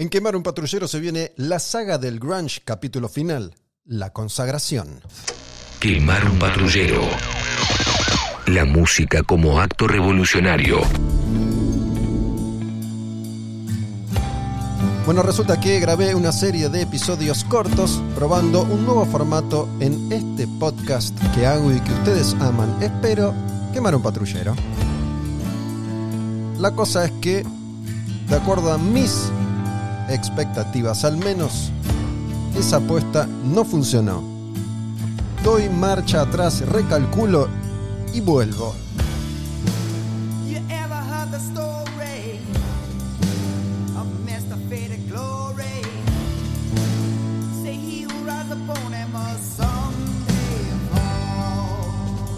[0.00, 5.00] En Quemar un patrullero se viene la saga del grunge capítulo final, la consagración.
[5.80, 7.02] Quemar un patrullero.
[8.46, 10.82] La música como acto revolucionario.
[15.04, 20.46] Bueno, resulta que grabé una serie de episodios cortos probando un nuevo formato en este
[20.60, 22.80] podcast que hago y que ustedes aman.
[22.80, 23.34] Espero
[23.72, 24.54] quemar un patrullero.
[26.56, 27.44] La cosa es que,
[28.28, 29.32] de acuerdo a mis
[30.08, 31.04] expectativas.
[31.04, 31.70] Al menos
[32.58, 34.22] esa apuesta no funcionó.
[35.44, 37.48] Doy marcha atrás, recalculo
[38.12, 38.74] y vuelvo.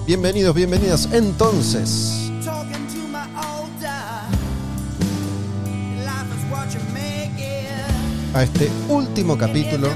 [0.07, 2.20] Bienvenidos, bienvenidas entonces
[8.35, 9.89] a este último capítulo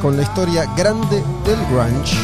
[0.00, 2.16] con la historia grande del grunge.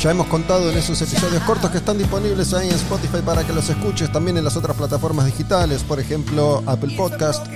[0.00, 3.54] Ya hemos contado en esos episodios cortos que están disponibles ahí en Spotify para que
[3.54, 7.46] los escuches, también en las otras plataformas digitales, por ejemplo Apple Podcast,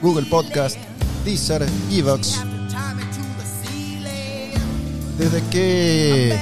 [0.00, 0.78] Google Podcast,
[1.24, 2.51] Deezer, Evox.
[5.18, 6.38] Desde que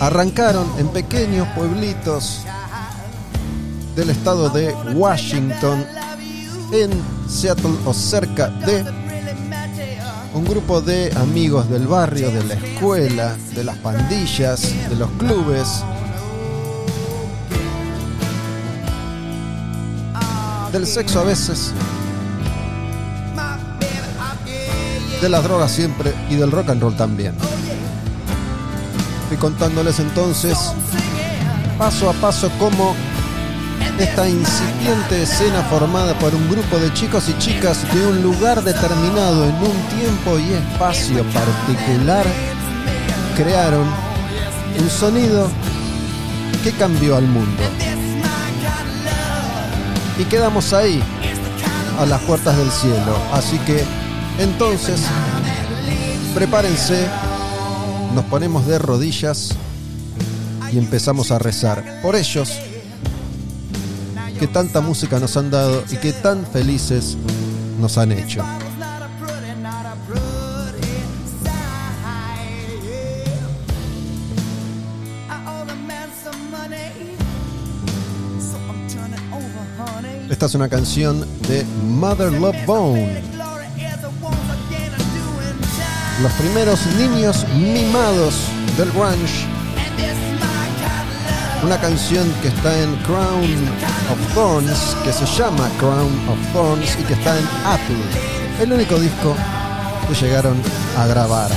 [0.00, 2.42] arrancaron en pequeños pueblitos
[3.94, 5.84] del estado de Washington,
[6.72, 6.90] en
[7.28, 8.84] Seattle o cerca de
[10.34, 15.82] un grupo de amigos del barrio, de la escuela, de las pandillas, de los clubes,
[20.72, 21.72] del sexo a veces,
[25.20, 27.34] de las drogas siempre y del rock and roll también.
[29.28, 30.56] Fui contándoles entonces
[31.78, 32.94] paso a paso cómo
[33.98, 39.44] esta incipiente escena formada por un grupo de chicos y chicas de un lugar determinado
[39.44, 42.26] en un tiempo y espacio particular
[43.36, 43.86] crearon
[44.78, 45.48] un sonido
[46.62, 47.62] que cambió al mundo.
[50.18, 51.02] Y quedamos ahí,
[51.98, 53.16] a las puertas del cielo.
[53.32, 53.84] Así que
[54.38, 55.00] entonces,
[56.34, 57.06] prepárense
[58.14, 59.54] nos ponemos de rodillas
[60.72, 62.50] y empezamos a rezar por ellos
[64.38, 67.16] que tanta música nos han dado y que tan felices
[67.78, 68.42] nos han hecho.
[80.28, 83.35] Esta es una canción de Mother Love Bone
[86.22, 88.34] los primeros niños mimados
[88.76, 89.46] del grunge.
[91.62, 93.68] Una canción que está en Crown
[94.10, 97.96] of Thorns, que se llama Crown of Thorns y que está en Apple,
[98.60, 99.34] el único disco
[100.08, 100.56] que llegaron
[100.96, 101.50] a grabar.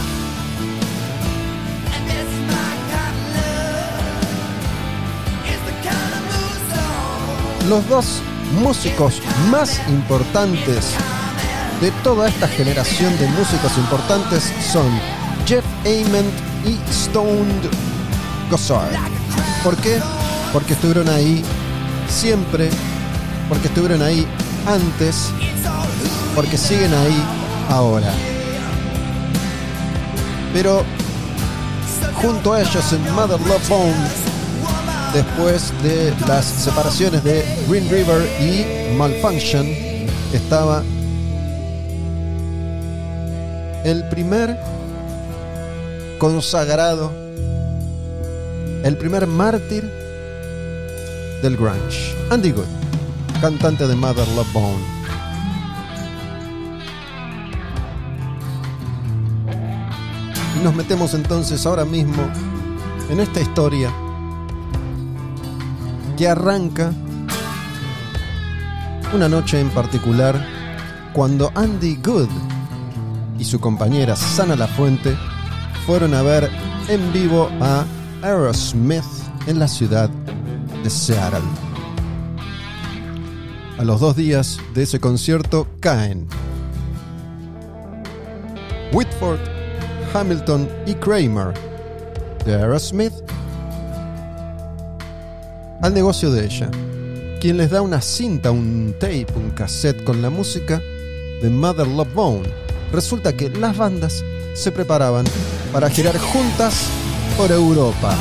[7.69, 8.22] Los dos
[8.62, 9.22] músicos
[9.52, 10.96] más importantes
[11.82, 14.90] de toda esta generación de músicos importantes son
[15.46, 16.34] Jeff Ament
[16.66, 17.70] y Stoned
[18.52, 18.92] Gossard.
[19.64, 20.00] ¿Por qué?
[20.52, 21.42] Porque estuvieron ahí
[22.10, 22.70] siempre,
[23.48, 24.28] porque estuvieron ahí
[24.68, 25.30] antes,
[26.36, 27.24] porque siguen ahí
[27.70, 28.12] ahora.
[30.54, 30.84] Pero
[32.22, 33.94] junto a ellos en Mother Love Bone,
[35.14, 39.66] después de las separaciones de Green River y Malfunction,
[40.34, 40.84] estaba
[43.84, 44.58] el primer
[46.18, 47.12] consagrado,
[48.84, 49.84] el primer mártir
[51.42, 52.16] del grunge.
[52.30, 52.66] Andy Good,
[53.42, 55.00] cantante de Mother Love Bone.
[60.60, 62.24] Y nos metemos entonces ahora mismo
[63.10, 63.92] en esta historia
[66.18, 66.92] que arranca
[69.14, 70.46] una noche en particular
[71.14, 72.30] cuando Andy Good
[73.39, 75.15] y su compañera Sana La Fuente
[75.86, 76.50] fueron a ver
[76.89, 77.86] en vivo a
[78.21, 79.03] Aerosmith
[79.47, 80.09] en la ciudad
[80.83, 81.39] de Seattle.
[83.77, 86.27] A los dos días de ese concierto caen
[88.91, 89.39] Whitford,
[90.13, 91.53] Hamilton y Kramer
[92.45, 93.13] de Aerosmith
[95.81, 96.69] al negocio de ella,
[97.39, 100.81] quien les da una cinta, un tape, un cassette con la música
[101.41, 105.25] de Mother Love Bone Resulta que las bandas se preparaban
[105.71, 106.86] para girar juntas
[107.38, 108.15] por Europa.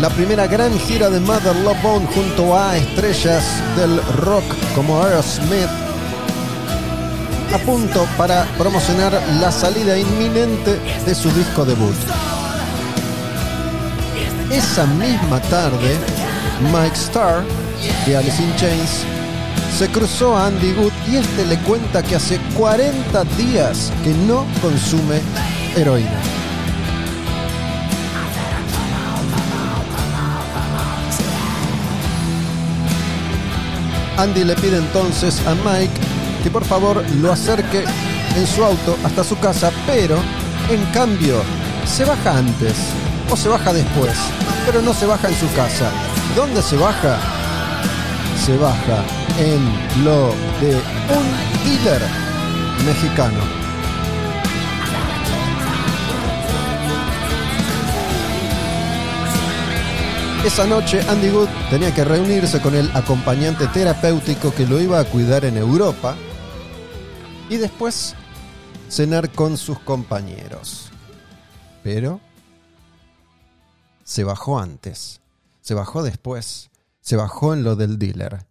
[0.00, 3.44] La primera gran gira de Mother Love Bone junto a estrellas
[3.76, 5.70] del rock como Aerosmith
[7.54, 11.94] a punto para promocionar la salida inminente de su disco debut.
[14.52, 15.96] Esa misma tarde,
[16.70, 17.42] Mike Starr
[18.04, 19.02] de Alice in Chains
[19.78, 24.44] se cruzó a Andy Good y este le cuenta que hace 40 días que no
[24.60, 25.22] consume
[25.74, 26.20] heroína.
[34.18, 35.98] Andy le pide entonces a Mike
[36.42, 37.84] que por favor lo acerque
[38.36, 40.18] en su auto hasta su casa, pero
[40.68, 41.40] en cambio
[41.86, 43.01] se baja antes
[43.36, 44.12] se baja después,
[44.66, 45.90] pero no se baja en su casa.
[46.36, 47.18] ¿Dónde se baja?
[48.44, 49.04] Se baja
[49.38, 50.28] en lo
[50.60, 50.74] de
[51.08, 52.02] un dealer
[52.84, 53.38] mexicano.
[60.44, 65.04] Esa noche Andy Wood tenía que reunirse con el acompañante terapéutico que lo iba a
[65.04, 66.16] cuidar en Europa
[67.48, 68.14] y después
[68.88, 70.90] cenar con sus compañeros.
[71.84, 72.20] Pero
[74.04, 75.20] se bajó antes,
[75.60, 76.70] se bajó después,
[77.00, 78.46] se bajó en lo del dealer.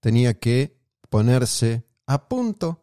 [0.00, 0.76] Tenía que
[1.08, 2.82] ponerse a punto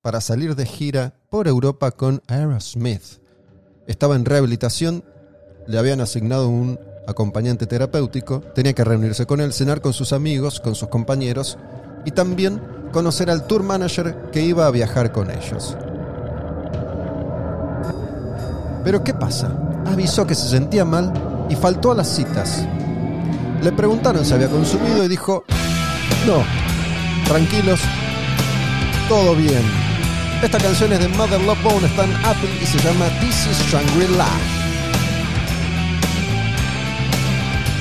[0.00, 3.20] para salir de gira por Europa con Aerosmith.
[3.86, 5.04] Estaba en rehabilitación,
[5.66, 10.60] le habían asignado un acompañante terapéutico, tenía que reunirse con él, cenar con sus amigos,
[10.60, 11.58] con sus compañeros
[12.04, 12.60] y también
[12.92, 15.76] conocer al tour manager que iba a viajar con ellos.
[18.86, 19.50] Pero ¿qué pasa?
[19.84, 21.12] Avisó que se sentía mal
[21.50, 22.64] y faltó a las citas.
[23.60, 25.42] Le preguntaron si había consumido y dijo,
[26.24, 26.44] no,
[27.26, 27.80] tranquilos,
[29.08, 29.62] todo bien.
[30.40, 33.58] Esta canción es de Mother Love Bone, está en Apple y se llama This is
[33.72, 34.28] Shangri-La.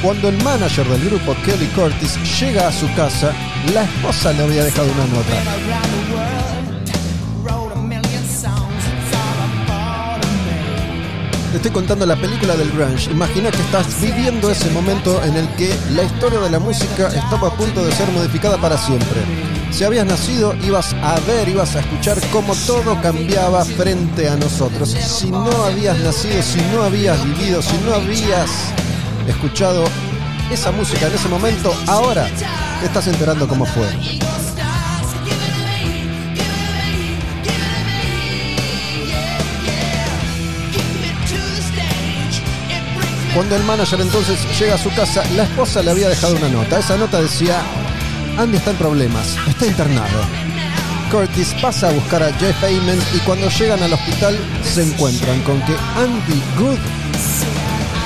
[0.01, 3.31] Cuando el manager del grupo Kelly Curtis llega a su casa,
[3.75, 6.64] la esposa le había dejado una nota.
[11.55, 13.09] Te estoy contando la película del grunge.
[13.09, 17.47] Imagina que estás viviendo ese momento en el que la historia de la música estaba
[17.47, 19.21] a punto de ser modificada para siempre.
[19.71, 24.89] Si habías nacido, ibas a ver, ibas a escuchar cómo todo cambiaba frente a nosotros.
[24.89, 28.51] Si no habías nacido, si no habías vivido, si no habías
[29.25, 29.85] escuchado
[30.51, 32.27] esa música en ese momento, ahora
[32.81, 33.87] te estás enterando cómo fue.
[43.35, 46.79] Cuando el manager entonces llega a su casa, la esposa le había dejado una nota.
[46.79, 47.61] Esa nota decía,
[48.37, 50.21] Andy está en problemas, está internado.
[51.11, 55.59] Curtis pasa a buscar a Jeff Ayman y cuando llegan al hospital se encuentran con
[55.63, 56.79] que Andy Good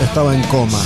[0.01, 0.81] estaba en coma.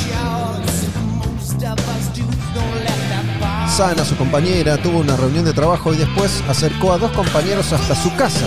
[3.70, 7.96] Sana, su compañera, tuvo una reunión de trabajo y después acercó a dos compañeros hasta
[7.96, 8.46] su casa.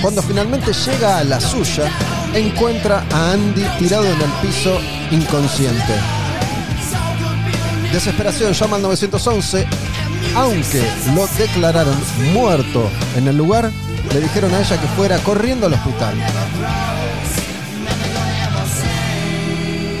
[0.00, 1.92] Cuando finalmente llega a la suya,
[2.34, 4.78] encuentra a Andy tirado en el piso
[5.10, 5.94] inconsciente.
[7.92, 9.66] Desesperación llama al 911.
[10.34, 10.82] Aunque
[11.14, 11.96] lo declararon
[12.32, 13.70] muerto en el lugar,
[14.12, 16.14] le dijeron a ella que fuera corriendo al hospital.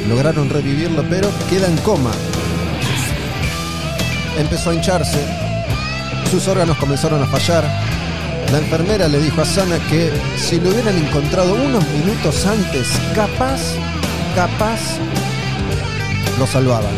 [0.08, 2.10] Lograron revivirlo, pero queda en coma.
[4.38, 5.18] Empezó a hincharse,
[6.30, 7.64] sus órganos comenzaron a fallar,
[8.52, 13.60] la enfermera le dijo a Sana que si lo hubieran encontrado unos minutos antes, capaz,
[14.34, 14.80] capaz,
[16.38, 16.94] lo salvaban.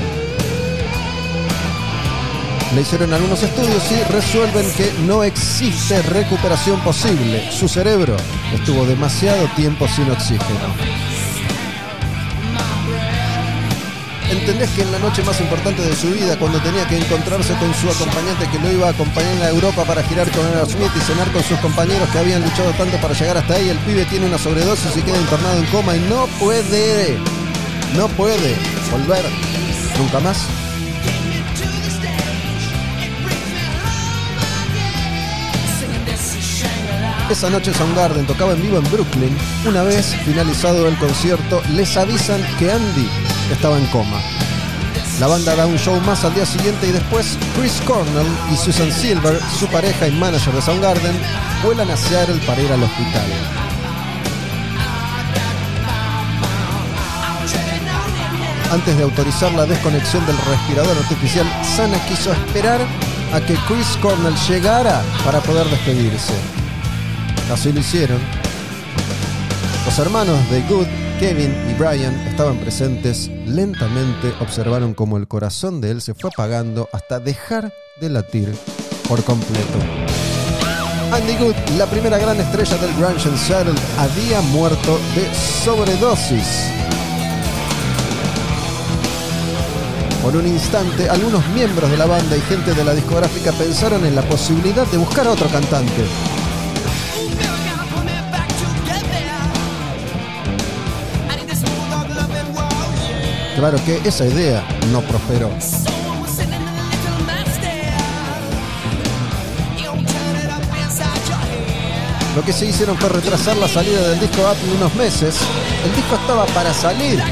[2.75, 7.51] Le hicieron algunos estudios y resuelven que no existe recuperación posible.
[7.51, 8.17] Su cerebro
[8.55, 11.00] estuvo demasiado tiempo sin oxígeno.
[14.31, 17.75] ¿Entendés que en la noche más importante de su vida, cuando tenía que encontrarse con
[17.75, 21.33] su acompañante que lo iba a acompañar a Europa para girar con Aerosmith y cenar
[21.33, 24.39] con sus compañeros que habían luchado tanto para llegar hasta ahí, el pibe tiene una
[24.39, 27.19] sobredosis y queda internado en coma y no puede,
[27.97, 28.57] no puede
[28.93, 29.25] volver
[29.99, 30.47] nunca más?
[37.29, 39.37] Esa noche Soundgarden tocaba en vivo en Brooklyn.
[39.67, 43.09] Una vez finalizado el concierto, les avisan que Andy
[43.53, 44.21] estaba en coma.
[45.21, 48.91] La banda da un show más al día siguiente y después Chris Cornell y Susan
[48.91, 51.15] Silver, su pareja y manager de Soundgarden,
[51.63, 53.27] vuelan a Seattle para ir al hospital.
[58.73, 62.81] Antes de autorizar la desconexión del respirador artificial, Sana quiso esperar
[63.35, 66.33] a que Chris Cornell llegara para poder despedirse.
[67.53, 68.19] Así lo hicieron.
[69.85, 70.87] Los hermanos de Good,
[71.19, 73.29] Kevin y Brian estaban presentes.
[73.51, 78.55] Lentamente observaron cómo el corazón de él se fue apagando hasta dejar de latir
[79.09, 79.79] por completo.
[81.13, 86.71] Andy Good, la primera gran estrella del grunge en Seattle, había muerto de sobredosis.
[90.23, 94.15] Por un instante, algunos miembros de la banda y gente de la discográfica pensaron en
[94.15, 96.05] la posibilidad de buscar a otro cantante.
[103.61, 105.51] Claro que esa idea no prosperó.
[112.35, 115.37] Lo que se hicieron fue retrasar la salida del disco Apple unos meses.
[115.85, 117.23] El disco estaba para salir.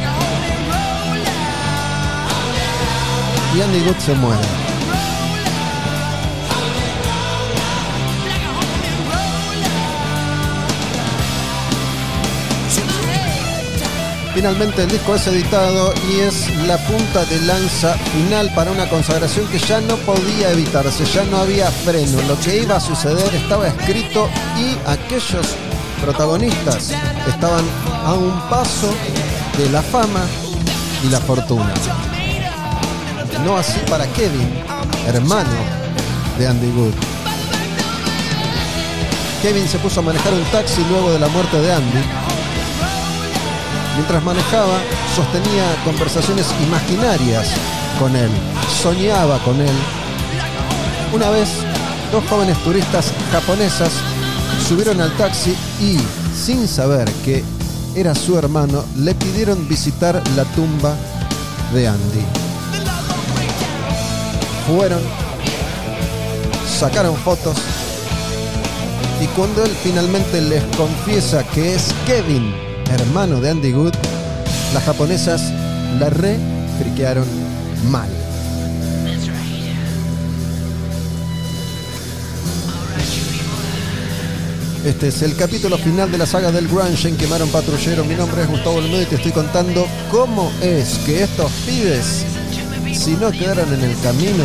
[3.57, 4.68] Y Andy Good se muere.
[14.39, 19.49] Finalmente el disco es editado y es la punta de lanza final para una consagración
[19.49, 22.23] que ya no podía evitarse, ya no había freno.
[22.23, 25.45] Lo que iba a suceder estaba escrito y aquellos
[26.01, 26.93] protagonistas
[27.27, 27.65] estaban
[28.07, 28.95] a un paso
[29.59, 30.25] de la fama
[31.05, 31.75] y la fortuna.
[33.45, 34.63] No así para Kevin,
[35.09, 35.51] hermano
[36.39, 36.95] de Andy Good.
[39.43, 42.28] Kevin se puso a manejar un taxi luego de la muerte de Andy
[43.99, 44.79] Mientras manejaba,
[45.17, 47.49] sostenía conversaciones imaginarias
[47.99, 48.31] con él,
[48.81, 49.75] soñaba con él.
[51.13, 51.49] Una vez,
[52.13, 53.91] dos jóvenes turistas japonesas
[54.69, 55.51] subieron al taxi
[55.81, 55.99] y,
[56.33, 57.43] sin saber que
[57.97, 60.95] era su hermano, le pidieron visitar la tumba
[61.75, 62.25] de Andy.
[64.69, 65.03] Fueron,
[66.79, 67.57] sacaron fotos
[69.21, 73.95] y cuando él finalmente les confiesa que es Kevin hermano de Andy Good,
[74.73, 75.43] las japonesas
[75.99, 76.37] la re
[76.79, 77.27] friquearon
[77.91, 78.09] mal.
[84.85, 88.05] Este es el capítulo final de la saga del Grunge en Quemaron Patrullero.
[88.05, 92.25] Mi nombre es Gustavo Olmedo y te estoy contando cómo es que estos pibes,
[92.95, 94.45] si no quedaron en el camino,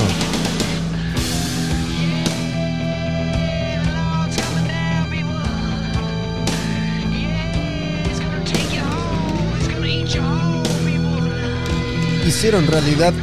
[12.36, 13.13] hicieron realidad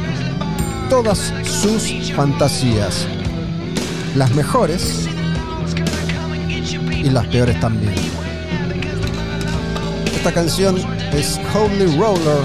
[0.89, 3.05] todas sus fantasías.
[4.15, 5.05] Las mejores
[6.47, 7.93] y las peores también.
[10.15, 10.77] Esta canción
[11.11, 12.41] es Holy Roller,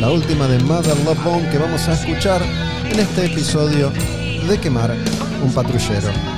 [0.00, 2.40] la última de Mother Love Bone que vamos a escuchar
[2.90, 3.92] en este episodio
[4.48, 4.96] de Quemar
[5.44, 6.37] un patrullero.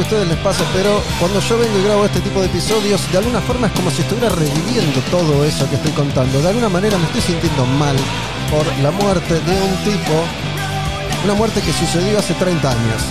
[0.00, 3.18] Si ustedes les pasa, pero cuando yo vengo y grabo este tipo de episodios, de
[3.18, 6.40] alguna forma es como si estuviera reviviendo todo eso que estoy contando.
[6.40, 7.96] De alguna manera me estoy sintiendo mal
[8.50, 10.24] por la muerte de un tipo,
[11.24, 13.02] una muerte que sucedió hace 30 años.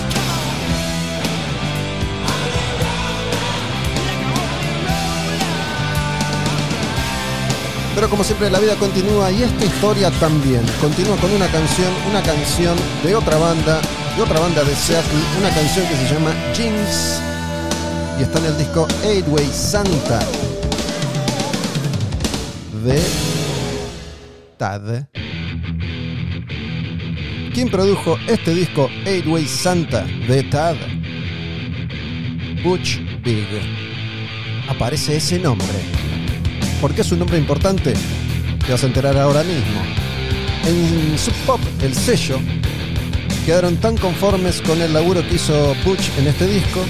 [7.94, 10.64] Pero como siempre la vida continúa y esta historia también.
[10.80, 13.80] Continúa con una canción, una canción de otra banda
[14.16, 17.20] de otra banda de Seattle, una canción que se llama Jinx
[18.18, 20.18] y está en el disco Eight Way Santa
[22.84, 23.00] de
[24.58, 25.06] Tad.
[27.54, 30.76] ¿Quién produjo este disco Eight Way Santa de Tad?
[32.64, 33.46] Butch Big.
[34.68, 35.66] Aparece ese nombre.
[36.80, 37.94] ¿Por qué es un nombre importante?
[38.66, 39.80] Te vas a enterar ahora mismo.
[40.66, 42.38] En Sub Pop, el sello
[43.50, 46.84] quedaron tan conformes con el laburo que hizo Butch en este disco.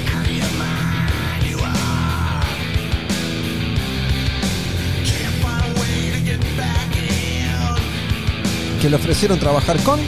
[8.83, 10.01] Que le ofrecieron trabajar con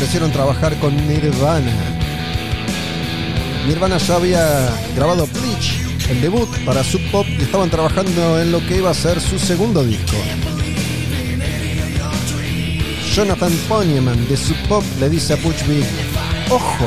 [0.00, 1.74] ofrecieron trabajar con Nirvana.
[3.66, 5.74] Nirvana ya había grabado Bleach,
[6.08, 9.38] el debut para Sub Pop, y estaban trabajando en lo que iba a ser su
[9.38, 10.16] segundo disco.
[13.14, 15.84] Jonathan Ponyman de Sub Pop le dice a Butch Vig,
[16.48, 16.86] ojo,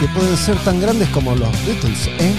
[0.00, 2.32] que pueden ser tan grandes como los Beatles, ¿eh?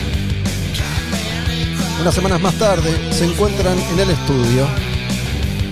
[2.01, 4.67] Unas semanas más tarde se encuentran en el estudio.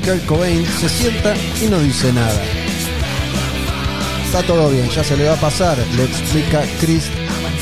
[0.05, 1.33] Kurt Cobain se sienta
[1.63, 2.58] y no dice nada.
[4.29, 7.09] Está todo bien, ya se le va a pasar, le explica Chris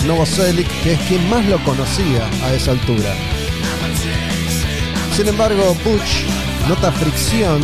[0.05, 3.15] Novoselic, que es quien más lo conocía a esa altura.
[5.15, 6.25] Sin embargo, Butch
[6.67, 7.61] nota fricción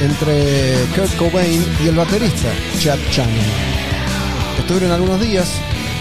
[0.00, 2.48] entre Kurt Cobain y el baterista
[2.80, 3.52] Chad Channing.
[4.58, 5.52] Estuvieron algunos días,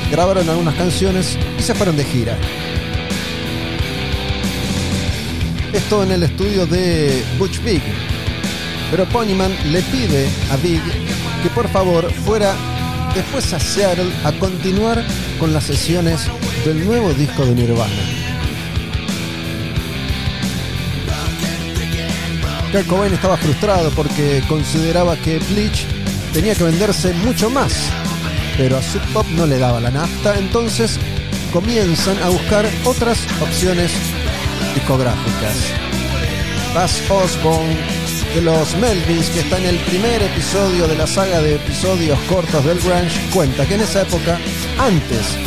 [0.10, 2.36] grabaron algunas canciones y se fueron de gira.
[5.72, 7.84] Esto en el estudio de Butch Vig.
[8.90, 10.82] Pero Ponyman le pide a Big
[11.42, 12.56] que por favor fuera
[13.14, 15.04] después a Seattle a continuar
[15.40, 16.28] con las sesiones
[16.66, 17.94] del nuevo disco de Nirvana.
[22.72, 25.86] Kurt Cobain estaba frustrado porque consideraba que Bleach
[26.34, 27.74] tenía que venderse mucho más,
[28.58, 31.00] pero a Sub Pop no le daba la nafta, entonces
[31.52, 33.92] comienzan a buscar otras opciones
[34.76, 35.74] discográficas.
[37.10, 37.99] Osborne
[38.34, 42.64] de los Melvins, que está en el primer episodio de la saga de episodios cortos
[42.64, 44.40] del Grunge, cuenta que en esa época,
[44.78, 45.38] antes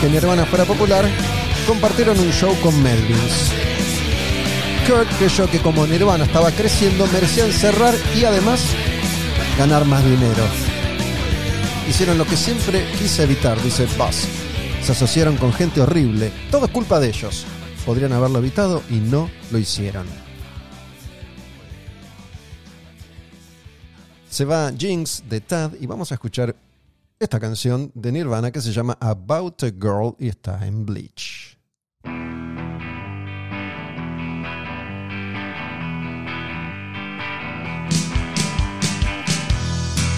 [0.00, 1.08] que Nirvana fuera popular,
[1.66, 3.52] compartieron un show con Melvins.
[4.86, 8.64] Kurt creyó que como Nirvana estaba creciendo, merecían cerrar y además
[9.58, 10.44] ganar más dinero.
[11.88, 14.26] Hicieron lo que siempre quise evitar, dice Buzz.
[14.82, 16.32] Se asociaron con gente horrible.
[16.50, 17.44] Todo es culpa de ellos.
[17.86, 20.31] Podrían haberlo evitado y no lo hicieron.
[24.42, 26.56] Se va Jinx de Tad y vamos a escuchar
[27.20, 31.56] esta canción de Nirvana que se llama About a Girl y está en Bleach.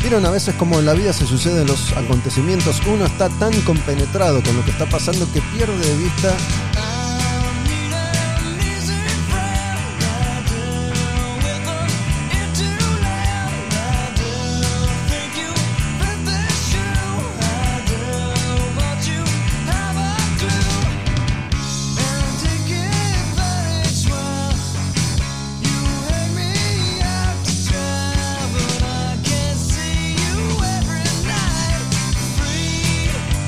[0.01, 4.43] Vieron a veces como en la vida se suceden los acontecimientos, uno está tan compenetrado
[4.43, 6.35] con lo que está pasando que pierde de vista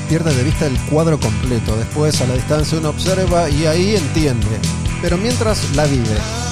[0.07, 1.75] pierde de vista el cuadro completo.
[1.77, 4.59] Después a la distancia uno observa y ahí entiende.
[5.01, 6.46] Pero mientras la vive.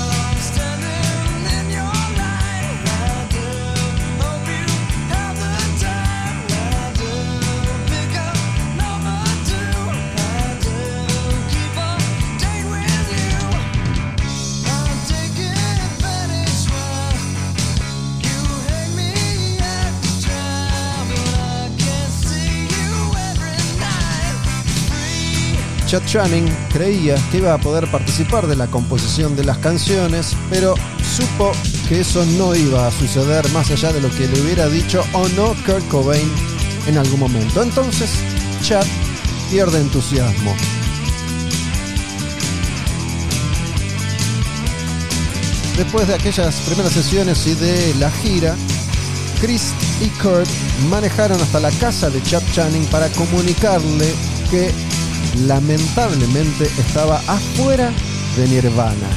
[25.87, 30.73] Chad Channing creía que iba a poder participar de la composición de las canciones, pero
[31.15, 31.51] supo
[31.87, 35.27] que eso no iba a suceder más allá de lo que le hubiera dicho o
[35.29, 36.27] no Kurt Cobain
[36.87, 37.61] en algún momento.
[37.61, 38.09] Entonces,
[38.63, 38.85] Chad
[39.51, 40.55] pierde entusiasmo.
[45.77, 48.55] Después de aquellas primeras sesiones y de la gira,
[49.39, 50.49] Chris y Kurt
[50.89, 54.11] manejaron hasta la casa de Chad Channing para comunicarle
[54.49, 54.73] que
[55.47, 57.91] lamentablemente estaba afuera
[58.37, 59.09] de Nirvana.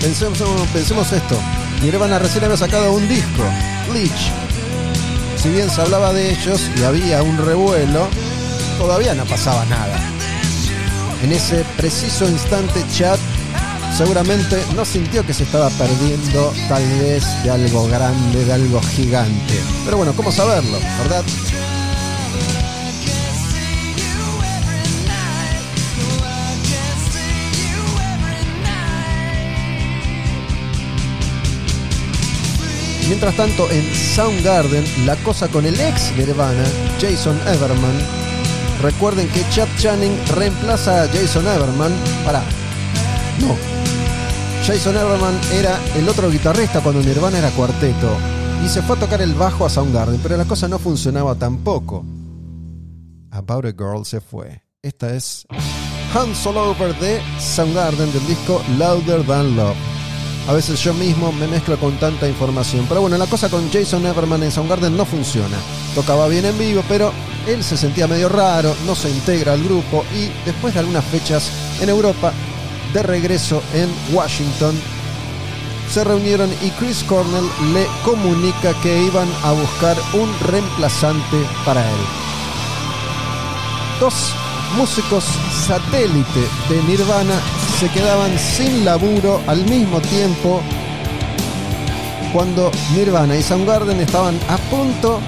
[0.00, 0.38] Pensemos,
[0.72, 1.38] pensemos esto,
[1.82, 3.42] Nirvana recién había sacado un disco,
[3.90, 4.30] Bleach.
[5.42, 8.08] Si bien se hablaba de ellos y había un revuelo,
[8.78, 9.98] todavía no pasaba nada.
[11.22, 13.18] En ese preciso instante Chad
[13.96, 19.54] seguramente no sintió que se estaba perdiendo tal vez de algo grande, de algo gigante.
[19.84, 21.24] Pero bueno, ¿cómo saberlo, verdad?
[33.08, 36.64] Mientras tanto, en Soundgarden, la cosa con el ex Nirvana,
[37.00, 37.96] Jason Everman.
[38.82, 41.92] Recuerden que Chad Channing reemplaza a Jason Everman.
[42.24, 42.42] Para.
[43.40, 43.56] No.
[44.66, 48.10] Jason Everman era el otro guitarrista cuando Nirvana era cuarteto.
[48.64, 52.04] Y se fue a tocar el bajo a Soundgarden, pero la cosa no funcionaba tampoco.
[53.30, 54.62] About a Girl se fue.
[54.82, 55.46] Esta es
[56.12, 59.95] Hands All Over de Soundgarden del disco Louder Than Love.
[60.48, 62.86] A veces yo mismo me mezclo con tanta información.
[62.88, 65.56] Pero bueno, la cosa con Jason Everman en Soundgarden no funciona.
[65.94, 67.12] Tocaba bien en vivo, pero
[67.46, 71.50] él se sentía medio raro, no se integra al grupo y después de algunas fechas
[71.80, 72.32] en Europa,
[72.92, 74.74] de regreso en Washington,
[75.92, 81.96] se reunieron y Chris Cornell le comunica que iban a buscar un reemplazante para él.
[84.00, 84.32] Dos
[84.76, 85.24] músicos
[85.66, 87.40] satélite de Nirvana
[87.80, 90.62] se quedaban sin laburo al mismo tiempo
[92.32, 95.20] cuando Nirvana y Soundgarden estaban a punto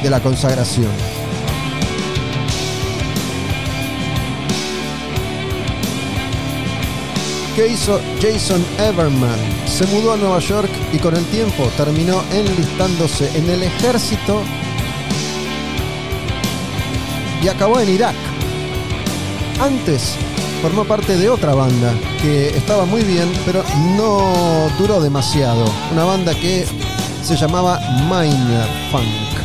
[0.00, 0.92] de la consagración.
[7.56, 9.38] ¿Qué hizo Jason Everman?
[9.66, 14.40] Se mudó a Nueva York y con el tiempo terminó enlistándose en el ejército
[17.42, 18.14] y acabó en Irak.
[19.60, 20.16] Antes
[20.62, 23.64] formó parte de otra banda que estaba muy bien, pero
[23.96, 25.64] no duró demasiado.
[25.92, 26.66] Una banda que
[27.22, 29.40] se llamaba Mind Funk.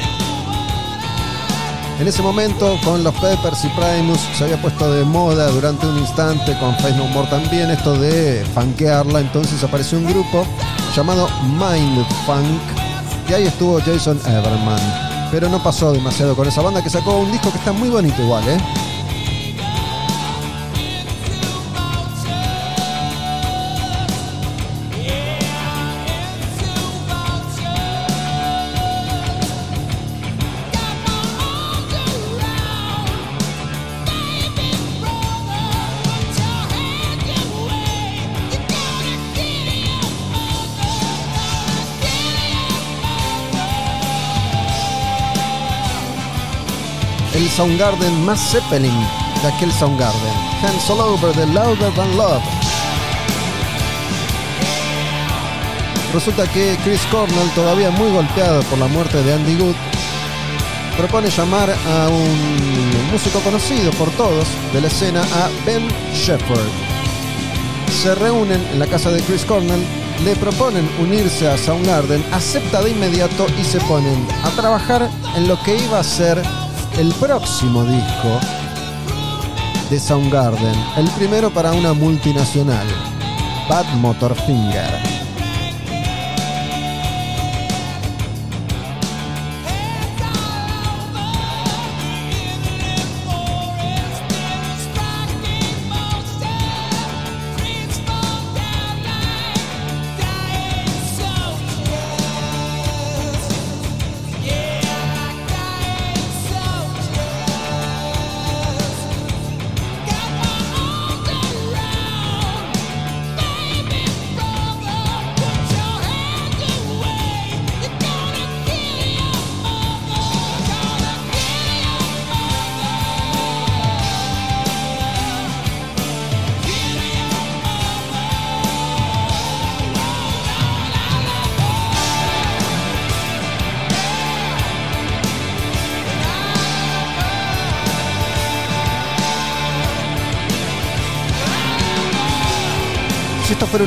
[1.99, 5.97] En ese momento, con los Peppers y Primus, se había puesto de moda durante un
[5.97, 9.21] instante, con Face No More también, esto de funkearla.
[9.21, 10.45] Entonces apareció un grupo
[10.93, 15.29] llamado Mind Funk, y ahí estuvo Jason Everman.
[15.31, 18.21] Pero no pasó demasiado con esa banda que sacó un disco que está muy bonito
[18.21, 18.57] igual, ¿eh?
[47.55, 48.99] Soundgarden más Zeppelin
[49.41, 50.33] de aquel Soundgarden.
[50.61, 52.43] Hands All Over the Louder Than Love.
[56.13, 59.75] Resulta que Chris Cornell, todavía muy golpeado por la muerte de Andy Good,
[60.97, 66.69] propone llamar a un músico conocido por todos de la escena, a Ben Shepherd.
[68.03, 69.81] Se reúnen en la casa de Chris Cornell,
[70.25, 75.57] le proponen unirse a Soundgarden, acepta de inmediato y se ponen a trabajar en lo
[75.63, 76.43] que iba a ser
[76.97, 78.39] el próximo disco
[79.89, 82.87] de Soundgarden, el primero para una multinacional,
[83.69, 85.14] Bad Motorfinger.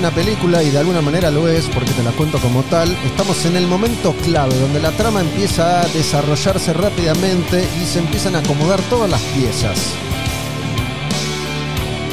[0.09, 3.45] Una película, y de alguna manera lo es, porque te la cuento como tal, estamos
[3.45, 8.39] en el momento clave donde la trama empieza a desarrollarse rápidamente y se empiezan a
[8.39, 9.79] acomodar todas las piezas.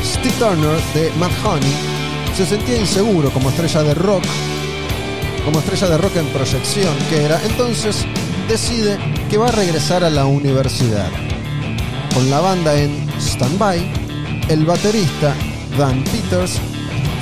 [0.03, 1.73] Steve Turner de Mad Honey
[2.35, 4.23] se sentía inseguro como estrella de rock,
[5.45, 8.05] como estrella de rock en proyección que era, entonces
[8.49, 8.97] decide
[9.29, 11.11] que va a regresar a la universidad.
[12.13, 13.79] Con la banda en stand-by,
[14.49, 15.33] el baterista
[15.77, 16.59] Dan Peters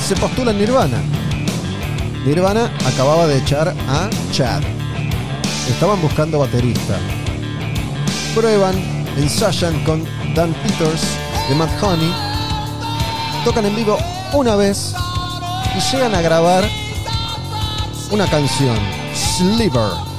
[0.03, 1.01] se postula en Nirvana.
[2.25, 4.61] Nirvana acababa de echar a Chad.
[5.69, 6.97] Estaban buscando baterista.
[8.35, 8.75] Prueban,
[9.17, 10.03] ensayan con
[10.35, 11.01] Dan Peters
[11.47, 12.33] de Mad Honey
[13.43, 13.97] tocan en vivo
[14.31, 14.93] una vez
[15.75, 16.63] y llegan a grabar
[18.09, 18.77] una canción,
[19.13, 20.12] Sliver.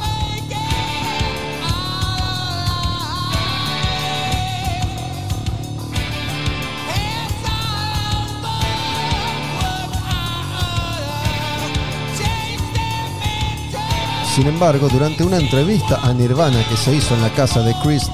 [14.35, 18.11] Sin embargo, durante una entrevista a Nirvana que se hizo en la casa de Chris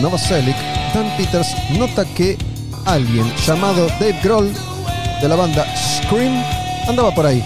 [0.00, 0.54] Novoselic,
[0.94, 2.38] Dan Peters nota que
[2.84, 4.52] alguien llamado Dave Grohl
[5.20, 6.32] de la banda Scream
[6.88, 7.44] andaba por ahí.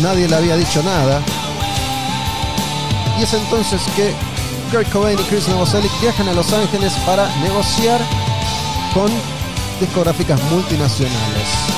[0.00, 1.20] Nadie le había dicho nada.
[3.20, 4.14] Y es entonces que
[4.70, 8.00] Kurt Cobain y Chris Novoselic viajan a Los Ángeles para negociar
[8.94, 9.10] con
[9.80, 11.75] discográficas multinacionales.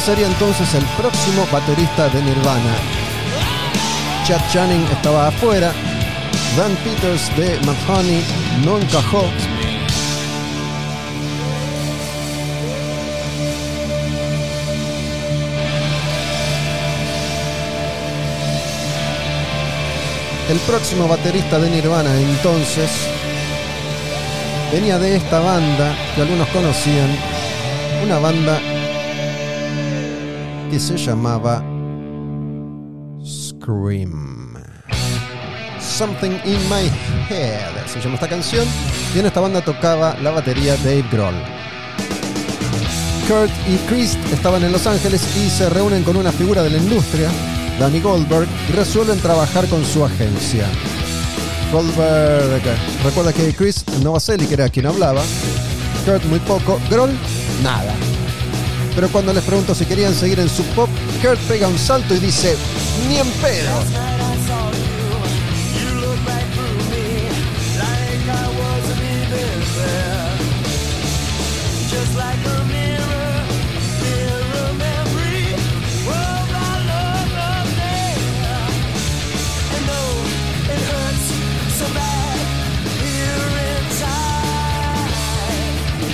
[0.00, 2.74] Sería entonces el próximo baterista de Nirvana?
[4.26, 5.72] Chad Channing estaba afuera,
[6.56, 8.24] Dan Peters de Mahoney
[8.64, 9.24] no encajó.
[20.50, 22.90] El próximo baterista de Nirvana entonces
[24.72, 27.16] venía de esta banda que algunos conocían,
[28.04, 28.60] una banda
[30.78, 31.62] se llamaba
[33.24, 34.54] Scream.
[35.80, 36.90] Something in My
[37.28, 38.66] Head se llama esta canción
[39.14, 41.34] y en esta banda tocaba la batería Dave Grohl.
[43.28, 46.78] Kurt y Chris estaban en Los Ángeles y se reúnen con una figura de la
[46.78, 47.30] industria,
[47.78, 50.66] Danny Goldberg, y resuelven trabajar con su agencia.
[51.72, 52.62] Goldberg
[53.04, 55.22] recuerda que Chris Novoselic era quien hablaba,
[56.04, 57.12] Kurt muy poco, Grohl
[57.62, 57.94] nada.
[58.94, 60.88] Pero cuando les pregunto si querían seguir en su pop,
[61.20, 62.56] Kurt pega un salto y dice,
[63.08, 64.03] ni en pedo.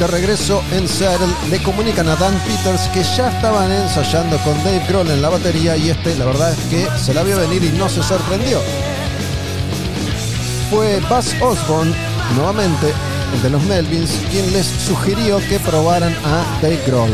[0.01, 4.83] De regreso en Seattle, le comunican a Dan Peters que ya estaban ensayando con Dave
[4.89, 7.69] Grohl en la batería y este, la verdad es que se la vio venir y
[7.77, 8.63] no se sorprendió.
[10.71, 11.93] Fue Buzz Osborne,
[12.35, 12.95] nuevamente,
[13.35, 17.13] el de los Melvins, quien les sugirió que probaran a Dave Grohl.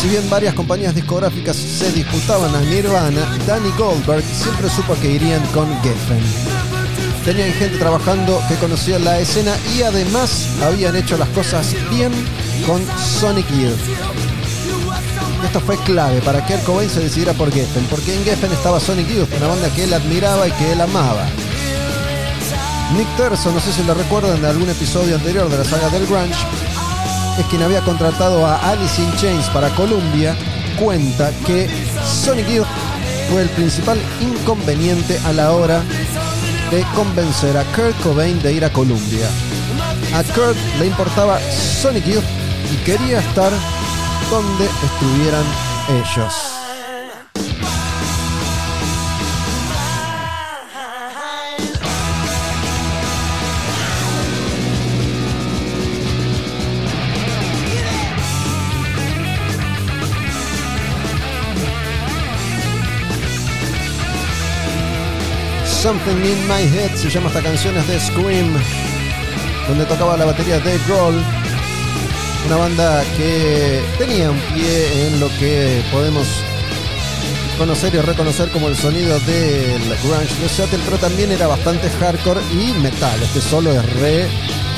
[0.00, 5.44] Si bien varias compañías discográficas se disputaban a Nirvana, Danny Goldberg siempre supo que irían
[5.48, 6.57] con Geffen.
[7.28, 12.10] Tenían gente trabajando que conocía la escena y además habían hecho las cosas bien
[12.66, 13.76] con Sonic Youth.
[15.44, 18.80] Esto fue clave para que el Cobain se decidiera por Geffen, porque en Geffen estaba
[18.80, 21.26] Sonic Youth, una banda que él admiraba y que él amaba.
[22.96, 26.06] Nick Terzo, no sé si lo recuerdan de algún episodio anterior de la saga del
[26.06, 26.46] Grunge,
[27.38, 30.34] es quien había contratado a Alice in Chains para Columbia,
[30.78, 31.68] cuenta que
[32.06, 32.66] Sonic Youth
[33.30, 35.82] fue el principal inconveniente a la hora
[36.70, 39.28] de convencer a Kurt Cobain de ir a Columbia.
[40.14, 42.24] A Kurt le importaba Sonic Youth
[42.72, 43.52] y quería estar
[44.30, 45.44] donde estuvieran
[45.88, 46.57] ellos.
[65.88, 68.52] Something in My Head se llama esta canción, es de Scream,
[69.68, 71.14] donde tocaba la batería Dave Grohl,
[72.46, 76.44] una banda que tenía un pie en lo que podemos
[77.56, 82.42] conocer y reconocer como el sonido del grunge de Seattle, pero también era bastante hardcore
[82.52, 83.22] y metal.
[83.22, 84.24] Este solo es re,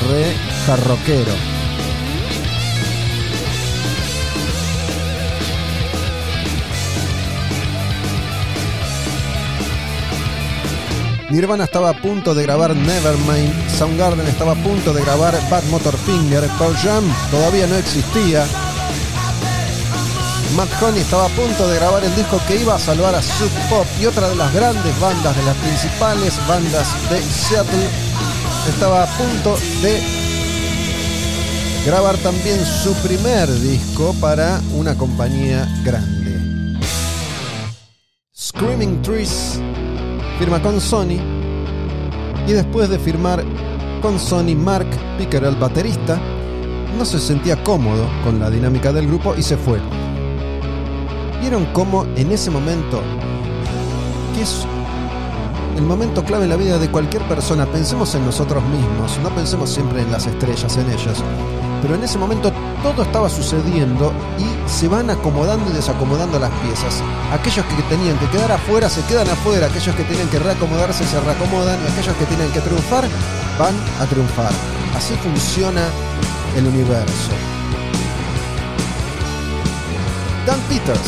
[0.09, 1.50] re jarroquero.
[11.31, 15.97] Nirvana estaba a punto de grabar Nevermind, Soundgarden estaba a punto de grabar Bad Motor
[15.99, 18.45] Finger, Pearl Jam todavía no existía.
[20.57, 23.51] Matt Honey estaba a punto de grabar el disco que iba a salvar a Sub
[23.69, 27.89] Pop y otra de las grandes bandas, de las principales bandas de Seattle,
[28.69, 30.03] estaba a punto de
[31.87, 36.81] grabar también su primer disco para una compañía grande.
[38.35, 39.61] Screaming Trees
[40.41, 41.21] firma con Sony
[42.47, 43.45] y después de firmar
[44.01, 44.87] con Sony, Mark
[45.19, 46.19] Picker, el baterista,
[46.97, 49.79] no se sentía cómodo con la dinámica del grupo y se fue.
[51.43, 53.03] ¿Vieron cómo en ese momento,
[54.35, 54.65] que es
[55.77, 59.69] el momento clave en la vida de cualquier persona, pensemos en nosotros mismos, no pensemos
[59.69, 61.23] siempre en las estrellas, en ellas,
[61.83, 62.51] pero en ese momento
[62.83, 67.03] todo estaba sucediendo y se van acomodando y desacomodando las piezas.
[67.33, 71.21] Aquellos que tenían que quedar afuera se quedan afuera, aquellos que tenían que reacomodarse se
[71.21, 73.05] reacomodan y aquellos que tienen que triunfar
[73.59, 74.53] van a triunfar.
[74.97, 75.83] Así funciona
[76.57, 77.33] el universo.
[80.47, 81.01] Dan Peters,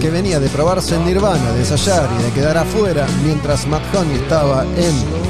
[0.00, 3.82] que venía de probarse en Nirvana, de ensayar y de quedar afuera, mientras Matt
[4.14, 5.28] estaba en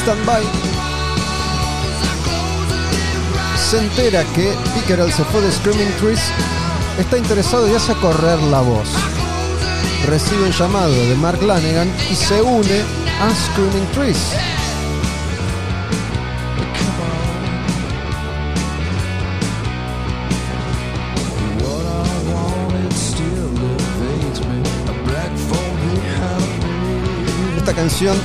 [0.00, 0.42] Standby,
[3.70, 6.20] se entera que Pickerel se fue de Screaming Trees,
[6.98, 8.88] está interesado y hace correr la voz.
[10.06, 12.80] Recibe un llamado de Mark Lanegan y se une
[13.20, 14.16] a Screaming Trees.
[27.58, 28.16] Esta canción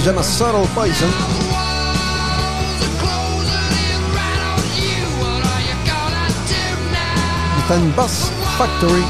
[0.00, 1.10] se llama Subtle Poison.
[7.58, 9.04] Está en Buzz Factory.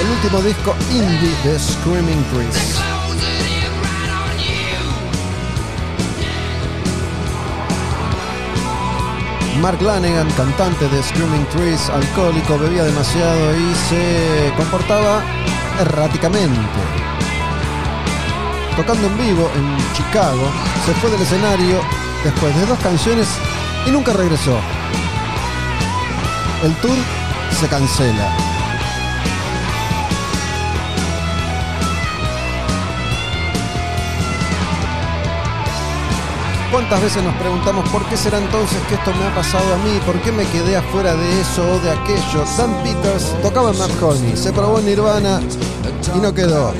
[0.00, 2.80] El último disco indie de Screaming Trees.
[9.60, 15.22] Mark Lanegan, cantante de Screaming Trees, alcohólico, bebía demasiado y se comportaba
[15.80, 16.80] erráticamente.
[18.76, 20.50] Tocando en vivo en Chicago,
[20.84, 21.80] se fue del escenario
[22.22, 23.28] después de dos canciones
[23.86, 24.58] y nunca regresó.
[26.62, 26.96] El tour
[27.58, 28.46] se cancela.
[36.70, 39.98] ¿Cuántas veces nos preguntamos por qué será entonces que esto me ha pasado a mí?
[40.04, 42.44] ¿Por qué me quedé afuera de eso o de aquello?
[42.58, 45.40] Dan Peters tocaba en Honey, se probó en Nirvana
[46.14, 46.72] y no quedó.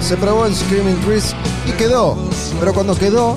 [0.00, 1.34] Se probó en Screaming Trees
[1.66, 2.16] y quedó.
[2.60, 3.36] Pero cuando quedó,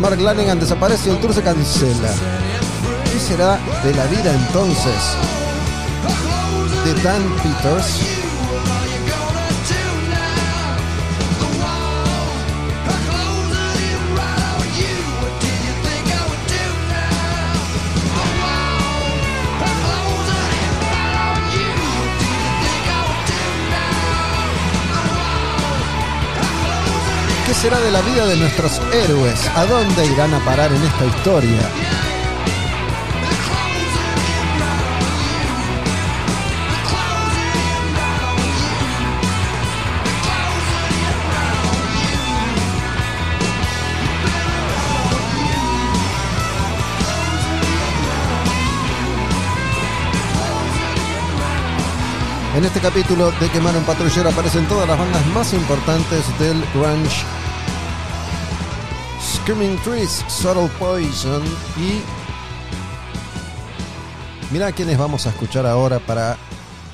[0.00, 2.10] Mark Lanegan desaparece y el tour se cancela.
[3.04, 4.94] ¿Qué será de la vida entonces
[6.84, 8.17] de Dan Peters?
[27.58, 29.48] Será de la vida de nuestros héroes?
[29.56, 31.68] ¿A dónde irán a parar en esta historia?
[52.54, 57.37] En este capítulo de Quemar un Patrullero aparecen todas las bandas más importantes del grunge.
[59.48, 61.42] Screaming Trees, Subtle Poison
[61.78, 62.02] y...
[64.52, 66.36] Mira a quienes vamos a escuchar ahora para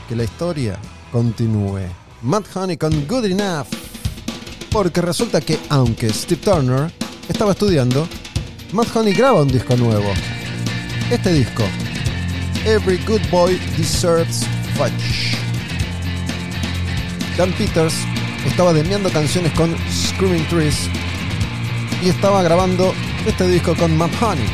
[0.09, 0.79] que la historia
[1.11, 1.81] continúe.
[2.23, 3.67] Matt Honey con Good Enough.
[4.71, 6.93] Porque resulta que aunque Steve Turner
[7.29, 8.07] estaba estudiando,
[8.73, 10.13] Matt Honey graba un disco nuevo.
[11.11, 11.65] Este disco,
[12.65, 15.37] Every Good Boy Deserves Fudge.
[17.37, 17.97] Dan Peters
[18.47, 20.89] estaba demiando canciones con Screaming Trees
[22.03, 22.95] y estaba grabando
[23.27, 24.47] este disco con Matt Honey.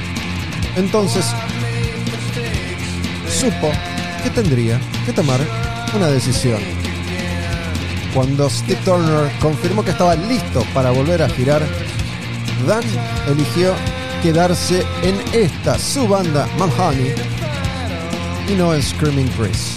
[0.76, 1.26] Entonces
[3.28, 3.70] supo
[4.22, 5.40] que tendría que tomar
[5.94, 6.60] una decisión.
[8.14, 11.62] Cuando Steve Turner confirmó que estaba listo para volver a girar,
[12.66, 12.84] Dan
[13.28, 13.74] eligió
[14.22, 17.14] quedarse en esta, su banda, Matt Honey,
[18.48, 19.76] y no en Screaming Trees.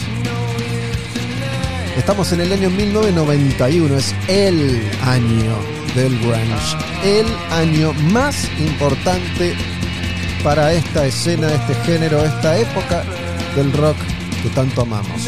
[1.98, 9.56] Estamos en el año 1991, es el año del grunge, el año más importante
[10.44, 13.04] para esta escena, este género, esta época
[13.56, 13.98] del rock
[14.42, 15.28] que tanto amamos.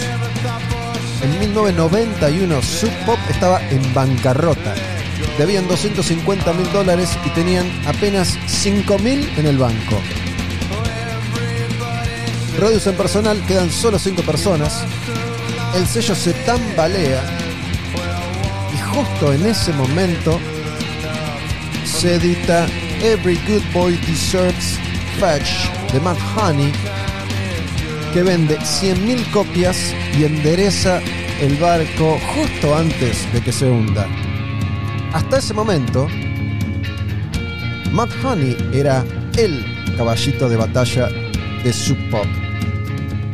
[1.22, 4.76] En 1991 Sub Pop estaba en bancarrota.
[5.38, 10.01] Debían 250 mil dólares y tenían apenas 5 mil en el banco.
[12.59, 14.84] Radios en personal quedan solo 5 personas
[15.76, 17.22] el sello se tambalea
[18.93, 20.39] justo en ese momento
[21.96, 22.68] se edita
[23.02, 24.78] Every Good Boy Deserves
[25.18, 26.72] Fetch de Matt Honey,
[28.14, 31.02] que vende 100.000 copias y endereza
[31.39, 34.08] el barco justo antes de que se hunda.
[35.14, 36.10] Hasta ese momento,
[37.93, 39.06] Matt Honey era
[39.38, 39.64] el
[39.96, 41.08] caballito de batalla
[41.64, 42.28] de Sub Pop.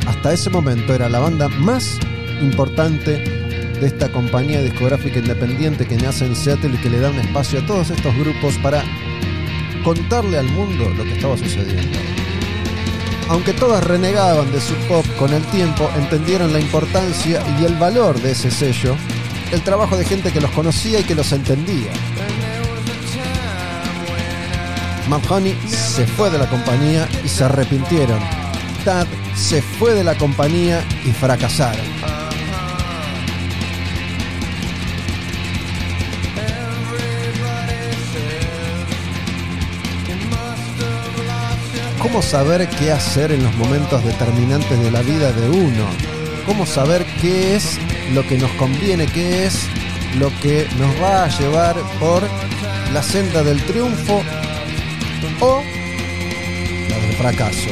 [0.06, 1.98] Hasta ese momento era la banda más
[2.42, 3.41] importante
[3.82, 7.60] de esta compañía discográfica independiente que nace en Seattle y que le da un espacio
[7.60, 8.84] a todos estos grupos para
[9.84, 11.98] contarle al mundo lo que estaba sucediendo.
[13.28, 18.22] Aunque todas renegaban de Sub Pop con el tiempo, entendieron la importancia y el valor
[18.22, 18.96] de ese sello,
[19.52, 21.92] el trabajo de gente que los conocía y que los entendía.
[25.10, 28.20] Matt Honey se fue de la compañía y se arrepintieron.
[28.86, 32.21] Tad se fue de la compañía y fracasaron.
[42.02, 45.86] ¿Cómo saber qué hacer en los momentos determinantes de la vida de uno?
[46.48, 47.78] ¿Cómo saber qué es
[48.14, 49.68] lo que nos conviene, qué es
[50.18, 52.24] lo que nos va a llevar por
[52.92, 54.24] la senda del triunfo
[55.42, 55.64] o
[56.90, 57.70] la del fracaso?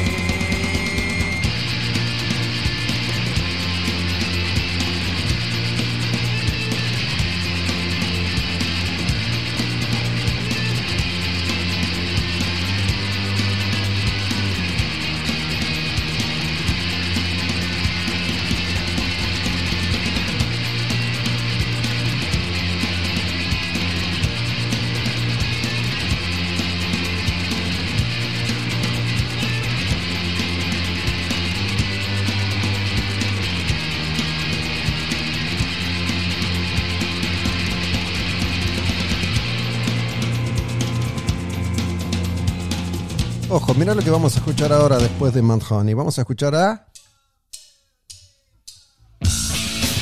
[43.51, 45.95] Ojo, mira lo que vamos a escuchar ahora después de Mount Honey.
[45.95, 46.85] Vamos a escuchar a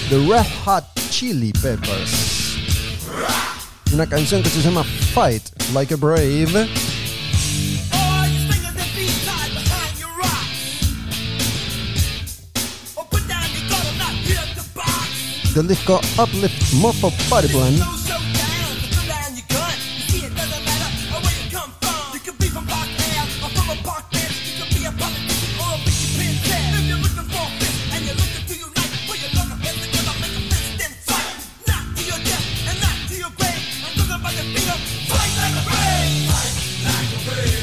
[0.10, 2.58] The Red Hot Chili Peppers.
[3.94, 5.44] Una canción que se llama Fight
[5.74, 6.70] Like a Brave.
[15.56, 17.97] Del disco Uplift Mofo Party Plan.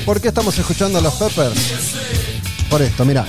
[0.05, 1.59] ¿Por qué estamos escuchando a los Peppers?
[2.68, 3.24] Por esto, mira.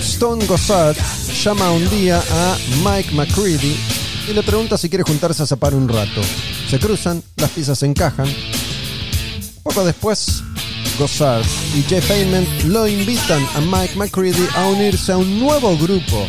[0.00, 0.96] Stone Gossard
[1.42, 3.76] llama un día a Mike McCready
[4.28, 6.20] y le pregunta si quiere juntarse a zapar un rato.
[6.70, 8.28] Se cruzan, las piezas se encajan.
[9.64, 10.44] Poco después,
[10.96, 16.24] Gossard y Jeff Ament lo invitan a Mike McCready a unirse a un nuevo grupo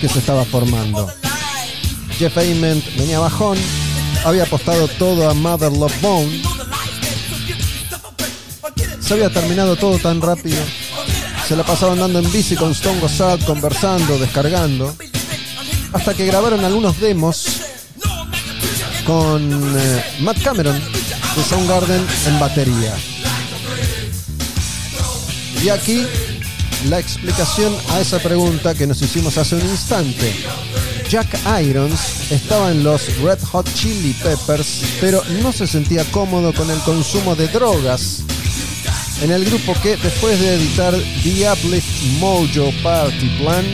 [0.00, 1.08] que se estaba formando.
[2.18, 3.58] Jeff Ament venía bajón,
[4.24, 6.59] había apostado todo a Mother Love Bone
[9.10, 10.62] se había terminado todo tan rápido.
[11.48, 14.94] Se la pasaban andando en bici con Stone Gossard, conversando, descargando.
[15.92, 17.44] Hasta que grabaron algunos demos
[19.04, 22.94] con eh, Matt Cameron de Soundgarden en batería.
[25.60, 26.06] Y aquí
[26.88, 30.36] la explicación a esa pregunta que nos hicimos hace un instante.
[31.08, 36.70] Jack Irons estaba en los Red Hot Chili Peppers, pero no se sentía cómodo con
[36.70, 38.22] el consumo de drogas
[39.22, 43.64] en el grupo que después de editar The Uplift Mojo Party Plan,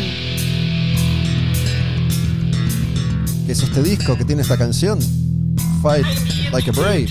[3.47, 4.99] que es este disco que tiene esta canción,
[5.83, 6.07] Fight
[6.53, 7.09] Like a Brave.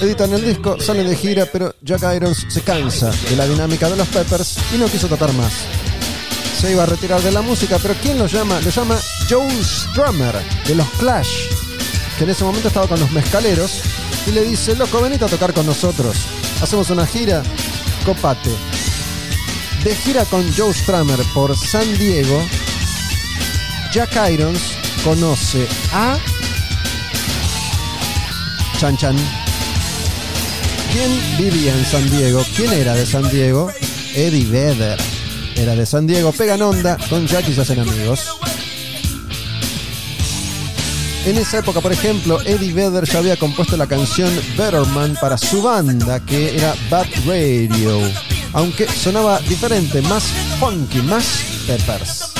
[0.00, 3.96] Editan el disco, salen de gira, pero Jack Irons se cansa de la dinámica de
[3.96, 5.52] los Peppers y no quiso tocar más.
[6.60, 8.60] Se iba a retirar de la música, pero ¿quién lo llama?
[8.60, 8.98] Lo llama
[9.30, 10.34] Joe Strummer
[10.66, 11.67] de los Clash
[12.18, 13.80] que en ese momento estaba con los mezcaleros,
[14.26, 16.16] y le dice, loco, venite a tocar con nosotros.
[16.60, 17.42] Hacemos una gira,
[18.04, 18.50] copate.
[19.84, 22.42] De gira con Joe Strummer por San Diego,
[23.92, 24.60] Jack Irons
[25.04, 26.18] conoce a
[28.78, 29.16] Chan Chan.
[30.92, 32.44] ¿Quién vivía en San Diego?
[32.56, 33.70] ¿Quién era de San Diego?
[34.14, 34.98] Eddie Vedder.
[35.54, 38.38] Era de San Diego, pegan onda, con Jack y se hacen amigos.
[41.28, 45.36] En esa época, por ejemplo, Eddie Vedder ya había compuesto la canción Better Man para
[45.36, 48.00] su banda, que era Bad Radio.
[48.54, 50.24] aunque sonaba diferente, más
[50.58, 51.26] funky, más
[51.66, 52.37] peppers.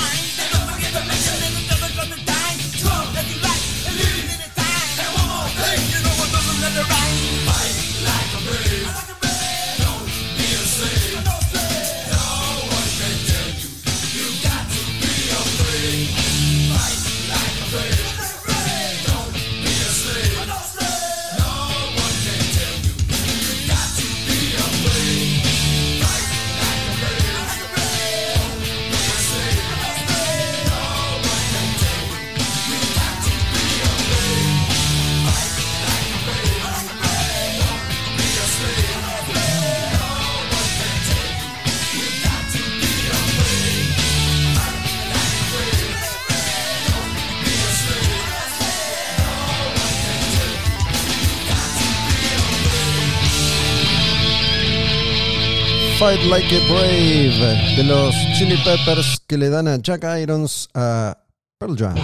[56.09, 61.15] Fight Like a Brave de los Chili Peppers que le dan a Jack Irons a
[61.59, 61.97] Pearl Jam.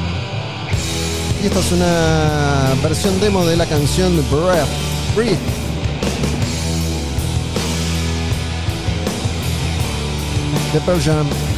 [1.43, 4.69] Y esta es una versión demo de la canción Breath,
[5.17, 5.39] Breathe.
[10.75, 11.54] De Pearl Jam.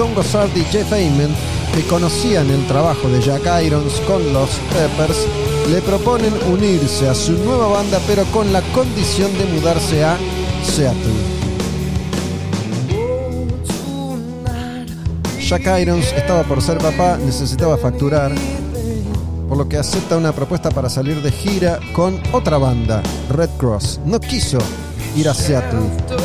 [0.00, 1.28] Stone Gossard y Jeff Ayman,
[1.74, 5.26] que conocían el trabajo de Jack Irons con los Peppers,
[5.70, 10.16] le proponen unirse a su nueva banda pero con la condición de mudarse a
[10.64, 11.12] Seattle.
[15.38, 18.32] Jack Irons estaba por ser papá, necesitaba facturar,
[19.50, 24.00] por lo que acepta una propuesta para salir de gira con otra banda, Red Cross.
[24.06, 24.56] No quiso
[25.14, 26.19] ir a Seattle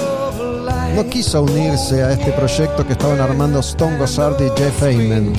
[0.96, 5.34] no quiso unirse a este proyecto que estaban armando Stone Gossard y Jeff Ayman.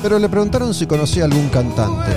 [0.00, 2.12] Pero le preguntaron si conocía algún cantante.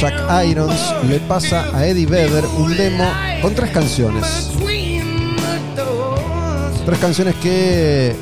[0.00, 0.14] Jack
[0.46, 3.04] Irons le pasa a Eddie Vedder un demo
[3.42, 4.50] con tres canciones.
[6.86, 8.16] Tres canciones que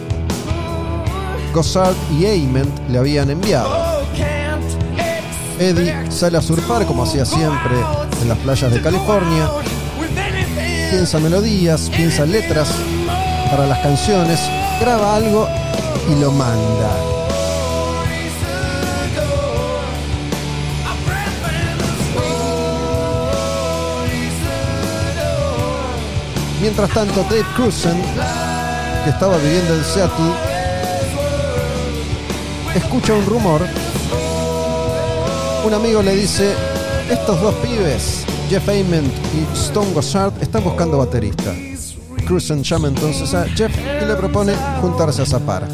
[1.54, 4.02] Gossard y Ayman le habían enviado.
[5.60, 7.76] Eddie sale a surfar como hacía siempre
[8.20, 9.48] en las playas de California
[10.90, 12.68] piensa melodías, piensa letras
[13.50, 14.40] para las canciones,
[14.80, 15.48] graba algo
[16.10, 16.90] y lo manda.
[26.60, 28.02] Mientras tanto, Dave Cruzen,
[29.04, 30.32] que estaba viviendo en Seattle,
[32.74, 33.60] escucha un rumor.
[35.64, 36.54] Un amigo le dice,
[37.10, 41.54] estos dos pibes Jeff Ament y Stone Gossard están buscando baterista.
[42.26, 45.68] Cruzen llama entonces a Jeff y le propone juntarse a zapar.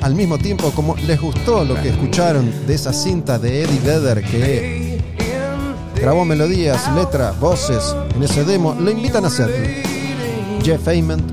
[0.00, 4.22] Al mismo tiempo, como les gustó lo que escucharon de esa cinta de Eddie Vedder
[4.22, 5.02] que
[5.96, 9.56] grabó melodías, letras, voces en ese demo, lo invitan a hacerlo.
[10.62, 11.32] Jeff Ament,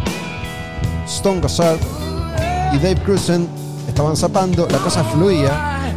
[1.05, 1.77] Stone Gossard
[2.73, 3.47] y Dave Cruzen
[3.87, 5.93] estaban zapando, la cosa fluía.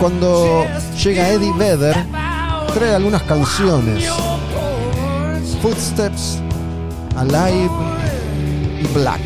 [0.00, 0.64] Cuando
[1.04, 1.96] llega Eddie Vedder,
[2.74, 4.04] trae algunas canciones.
[5.62, 6.38] Footsteps,
[7.16, 7.70] Alive
[8.82, 9.20] y Black.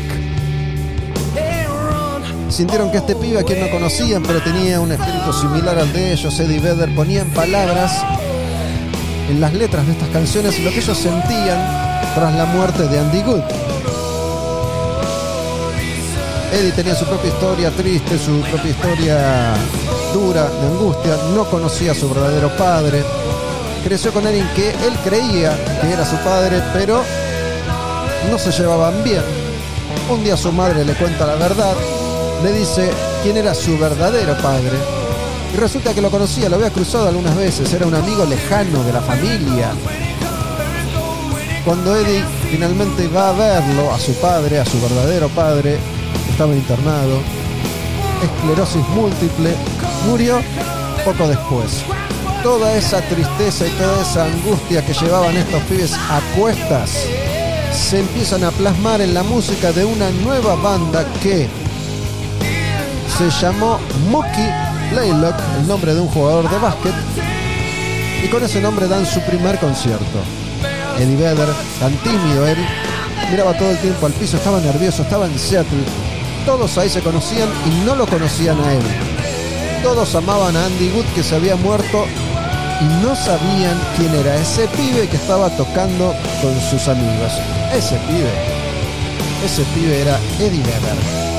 [2.49, 6.13] Sintieron que este pibe a quien no conocían, pero tenía un espíritu similar al de
[6.13, 7.91] ellos, Eddie Vedder, ponía en palabras
[9.29, 11.59] en las letras de estas canciones lo que ellos sentían
[12.15, 13.43] tras la muerte de Andy Good.
[16.53, 19.55] Eddie tenía su propia historia triste, su propia historia
[20.15, 23.03] de angustia, no conocía a su verdadero padre,
[23.83, 27.03] creció con alguien que él creía que era su padre, pero
[28.31, 29.21] no se llevaban bien.
[30.09, 31.75] Un día su madre le cuenta la verdad,
[32.41, 32.89] le dice
[33.23, 34.77] quién era su verdadero padre,
[35.53, 38.93] y resulta que lo conocía, lo había cruzado algunas veces, era un amigo lejano de
[38.93, 39.71] la familia.
[41.65, 45.77] Cuando Eddie finalmente va a verlo, a su padre, a su verdadero padre,
[46.31, 47.19] estaba internado,
[48.23, 49.55] esclerosis múltiple,
[50.07, 50.41] murió
[51.03, 51.83] poco después.
[52.43, 57.05] Toda esa tristeza y toda esa angustia que llevaban estos pibes a cuestas
[57.75, 61.47] se empiezan a plasmar en la música de una nueva banda que
[63.17, 64.49] se llamó Mookie
[64.91, 66.93] Blaylock, el nombre de un jugador de básquet,
[68.23, 70.19] y con ese nombre dan su primer concierto.
[70.97, 71.49] Eddie Vedder,
[71.79, 72.57] tan tímido él,
[73.29, 75.83] miraba todo el tiempo al piso, estaba nervioso, estaba en Seattle.
[76.45, 78.83] Todos ahí se conocían y no lo conocían a él.
[79.83, 82.05] Todos amaban a Andy Wood que se había muerto
[82.81, 87.31] y no sabían quién era ese pibe que estaba tocando con sus amigos.
[87.73, 88.31] Ese pibe,
[89.43, 91.34] ese pibe era Eddie Vedder.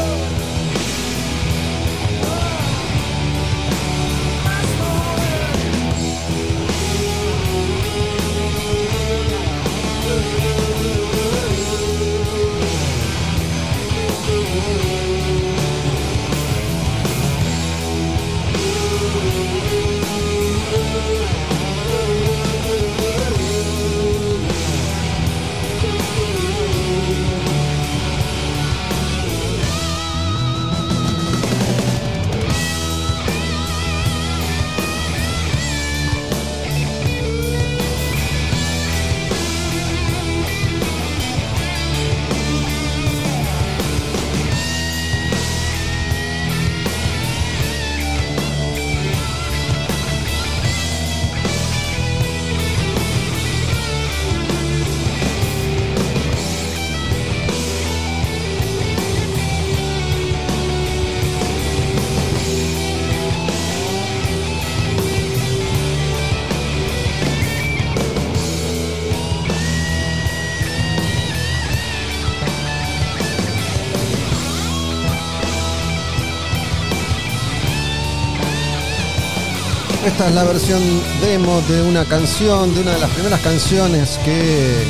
[80.27, 80.83] Es la versión
[81.21, 84.85] demo de una canción, de una de las primeras canciones que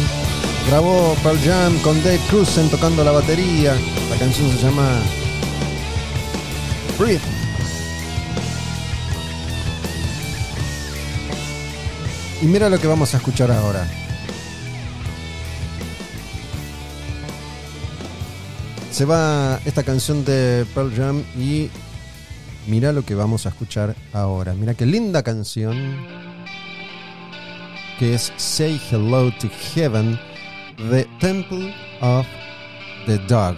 [0.67, 3.77] grabó Pearl Jam con Dave Cruzen tocando la batería.
[4.09, 5.03] La canción se llama
[6.99, 7.21] Breathe.
[12.41, 13.87] Y mira lo que vamos a escuchar ahora.
[18.91, 21.69] Se va esta canción de Pearl Jam y
[22.67, 24.53] Mira lo que vamos a escuchar ahora.
[24.55, 25.77] Mira qué linda canción.
[27.99, 30.19] Que es Say Hello to Heaven,
[30.91, 32.27] The Temple of
[33.07, 33.57] the Dog.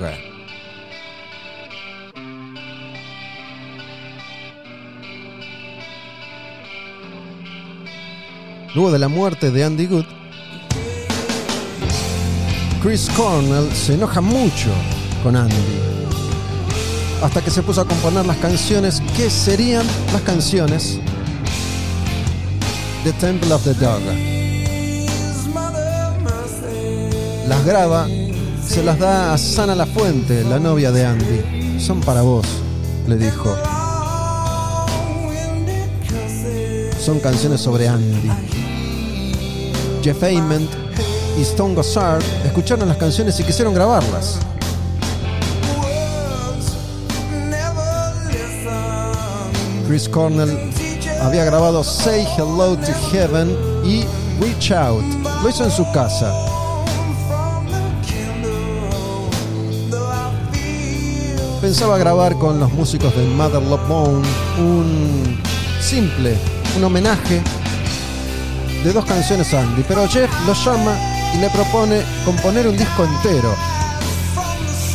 [8.75, 10.05] Luego de la muerte de Andy Good,
[12.83, 14.71] Chris Cornell se enoja mucho
[15.25, 15.98] con Andy
[17.23, 20.99] hasta que se puso a componer las canciones que serían las canciones
[23.05, 24.01] de Temple of the Dog.
[27.49, 28.07] Las graba,
[28.67, 31.81] se las da a Sana La Fuente, la novia de Andy.
[31.81, 32.47] Son para vos,
[33.07, 33.57] le dijo.
[37.01, 38.31] Son canciones sobre Andy.
[40.03, 40.71] Jeff Ament
[41.39, 44.39] y Stone Gossard escucharon las canciones y quisieron grabarlas.
[49.89, 50.55] Chris Cornell
[51.23, 54.05] había grabado Say Hello to Heaven y
[54.39, 55.03] Reach Out.
[55.43, 56.31] Lo hizo en su casa.
[61.63, 64.29] Pensaba grabar con los músicos del Mother Love Bone
[64.59, 65.41] un
[65.81, 66.37] simple,
[66.77, 67.41] un homenaje
[68.85, 70.99] de dos canciones a Andy, pero Jeff lo llama
[71.35, 73.55] y le propone componer un disco entero.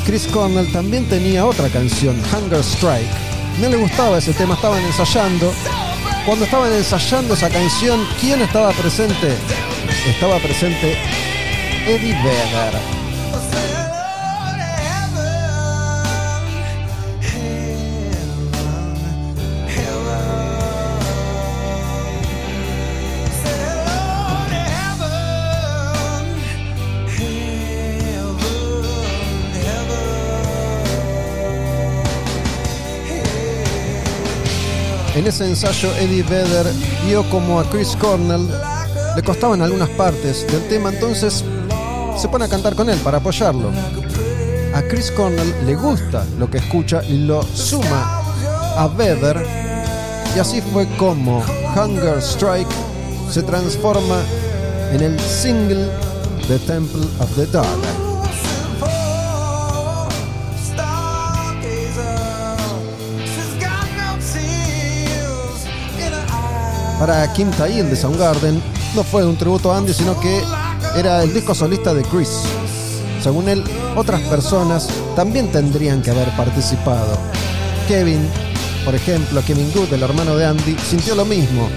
[0.06, 5.54] Chris Cornell también tenía otra canción, Hunger Strike, no le gustaba ese tema, estaban ensayando.
[6.26, 9.38] Cuando estaban ensayando esa canción, ¿quién estaba presente?
[10.08, 10.97] Estaba presente
[11.86, 12.93] Eddie Vedder.
[35.16, 36.66] En ese ensayo Eddie Vedder
[37.05, 38.49] vio como a Chris Cornell
[39.16, 41.43] le costaban algunas partes del tema, entonces
[42.18, 43.70] se pone a cantar con él para apoyarlo.
[44.74, 48.24] A Chris Cornell le gusta lo que escucha y lo suma
[48.76, 49.45] a Vedder
[50.36, 51.43] y así fue como
[51.76, 52.68] Hunger Strike
[53.30, 54.20] se transforma
[54.91, 55.89] en el single
[56.47, 57.68] The Temple of the Dog.
[67.06, 68.64] Para Kim Tail de Soundgarden
[68.95, 70.41] no fue un tributo a Andy, sino que
[70.95, 72.43] era el disco solista de Chris.
[73.22, 73.62] Según él,
[73.97, 77.18] otras personas también tendrían que haber participado.
[77.89, 78.26] Kevin,
[78.86, 81.68] por ejemplo, Kevin Good, el hermano de Andy, sintió lo mismo.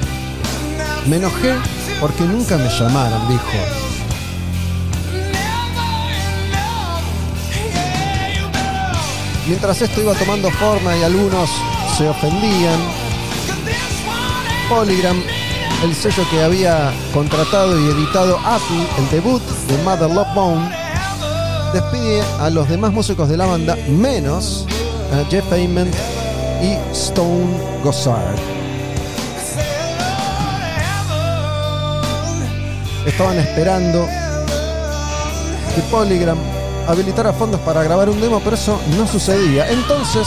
[1.08, 1.56] Me enojé
[2.00, 3.50] porque nunca me llamaron, dijo.
[9.48, 11.50] Mientras esto iba tomando forma y algunos
[11.98, 12.78] se ofendían,
[14.68, 15.22] Polygram
[15.82, 20.70] el sello que había contratado y editado Apple, el debut de Mother Love Bone,
[21.72, 24.66] despide a los demás músicos de la banda, menos
[25.12, 25.94] a Jeff Ament
[26.62, 28.36] y Stone Gossard.
[33.06, 34.06] Estaban esperando
[35.74, 36.38] que Polygram
[36.88, 39.70] habilitara fondos para grabar un demo, pero eso no sucedía.
[39.70, 40.26] Entonces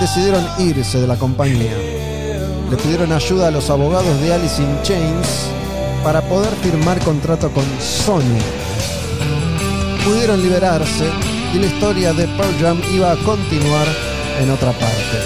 [0.00, 1.93] decidieron irse de la compañía.
[2.70, 5.50] Le pidieron ayuda a los abogados de Alice in Chains
[6.02, 8.38] para poder firmar contrato con Sony.
[10.04, 11.04] Pudieron liberarse
[11.54, 13.86] y la historia de Pearl Jam iba a continuar
[14.40, 15.23] en otra parte.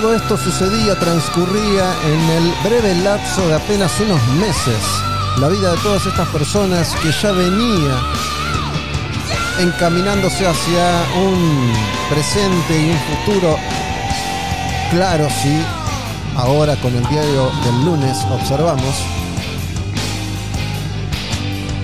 [0.00, 4.78] Todo esto sucedía, transcurría en el breve lapso de apenas unos meses.
[5.40, 8.00] La vida de todas estas personas que ya venía
[9.58, 11.72] encaminándose hacia un
[12.08, 13.56] presente y un futuro
[14.92, 15.60] claro, sí,
[16.36, 18.94] ahora con el diario del lunes observamos,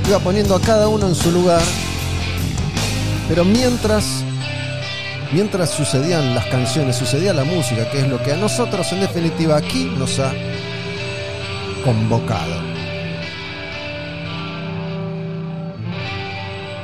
[0.09, 1.63] iba poniendo a cada uno en su lugar,
[3.29, 4.24] pero mientras
[5.35, 9.57] mientras sucedían las canciones, sucedía la música, que es lo que a nosotros en definitiva
[9.57, 10.33] aquí nos ha
[11.85, 12.63] convocado.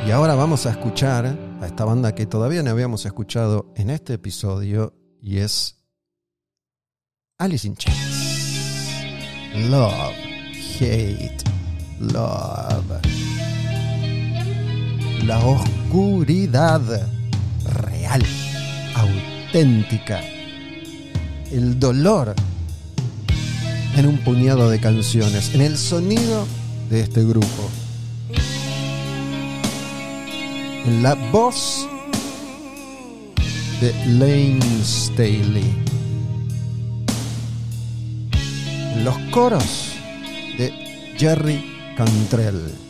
[0.04, 4.14] Y ahora vamos a escuchar a esta banda que todavía no habíamos escuchado en este
[4.14, 5.76] episodio y es
[7.38, 9.04] Alice in Chains.
[9.70, 10.14] Love,
[10.80, 11.44] hate,
[12.00, 13.00] love.
[15.24, 16.80] La oscuridad
[18.94, 20.20] auténtica,
[21.52, 22.34] el dolor
[23.96, 26.46] en un puñado de canciones, en el sonido
[26.88, 27.70] de este grupo,
[30.86, 31.86] en la voz
[33.80, 35.74] de Lane Staley,
[38.94, 39.94] en los coros
[40.58, 41.64] de Jerry
[41.96, 42.89] Cantrell.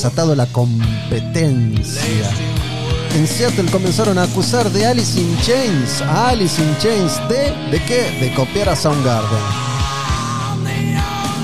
[0.00, 2.30] Desatado la competencia.
[3.14, 7.84] En Seattle comenzaron a acusar de Alice in Chains, a Alice in Chains de, ¿de
[7.84, 8.10] qué?
[8.18, 9.38] De copiar a Soundgarden.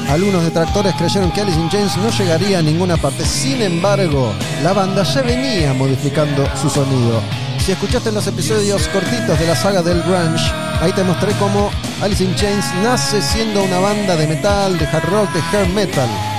[0.09, 3.27] Algunos detractores creyeron que Alice in Chains no llegaría a ninguna parte.
[3.27, 4.33] Sin embargo,
[4.63, 7.21] la banda ya venía modificando su sonido.
[7.59, 10.51] Si escuchaste los episodios cortitos de la saga del grunge,
[10.81, 15.11] ahí te mostré cómo Alice in Chains nace siendo una banda de metal, de hard
[15.11, 16.36] rock, de hair metal.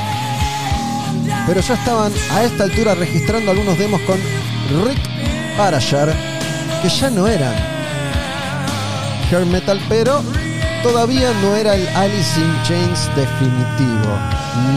[1.47, 4.17] Pero ya estaban a esta altura registrando algunos demos con
[4.85, 4.99] Rick
[5.57, 6.13] Parashar,
[6.81, 7.55] que ya no eran
[9.31, 10.21] hair metal, pero
[10.83, 14.13] todavía no era el Alice in Chains definitivo.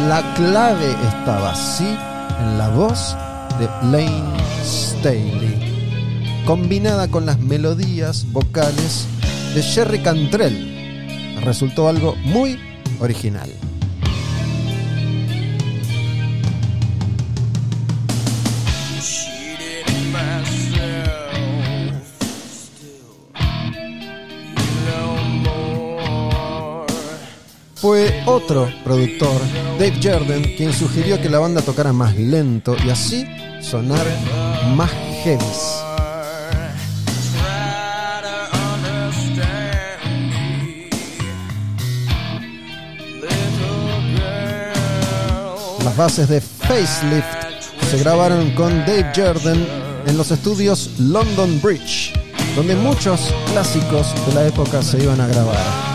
[0.09, 1.97] La clave estaba, sí,
[2.41, 3.17] en la voz
[3.59, 9.07] de Lane Staley, combinada con las melodías vocales
[9.55, 11.41] de Jerry Cantrell.
[11.43, 12.59] Resultó algo muy
[13.01, 13.51] original.
[27.81, 29.41] Fue otro productor,
[29.79, 33.27] Dave Jordan, quien sugirió que la banda tocara más lento y así
[33.63, 34.05] sonar
[34.77, 34.91] más
[35.23, 35.43] heavy.
[45.83, 47.25] Las bases de Facelift
[47.91, 49.67] se grabaron con Dave Jordan
[50.07, 52.13] en los estudios London Bridge,
[52.55, 55.90] donde muchos clásicos de la época se iban a grabar.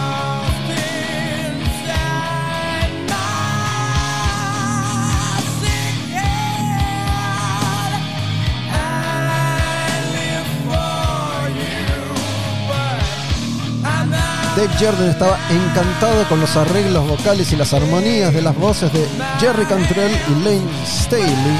[14.55, 19.05] Dave Jordan estaba encantado con los arreglos vocales y las armonías de las voces de
[19.37, 21.59] Jerry Cantrell y Lane Staley.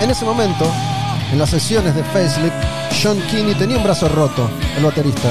[0.00, 0.64] En ese momento,
[1.30, 2.54] en las sesiones de Facelift,
[3.02, 5.28] John Kinney tenía un brazo roto, el baterista.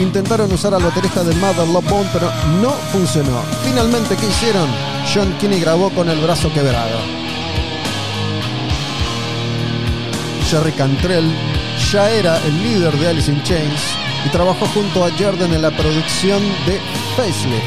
[0.00, 2.28] Intentaron usar al baterista de Mother Love Bone, pero
[2.60, 3.40] no funcionó.
[3.64, 4.68] Finalmente, ¿qué hicieron?
[5.14, 6.98] John Kinney grabó con el brazo quebrado.
[10.50, 11.55] Jerry Cantrell
[11.92, 13.80] ya era el líder de Alice in Chains
[14.24, 16.80] y trabajó junto a Jordan en la producción de
[17.16, 17.64] Facelift.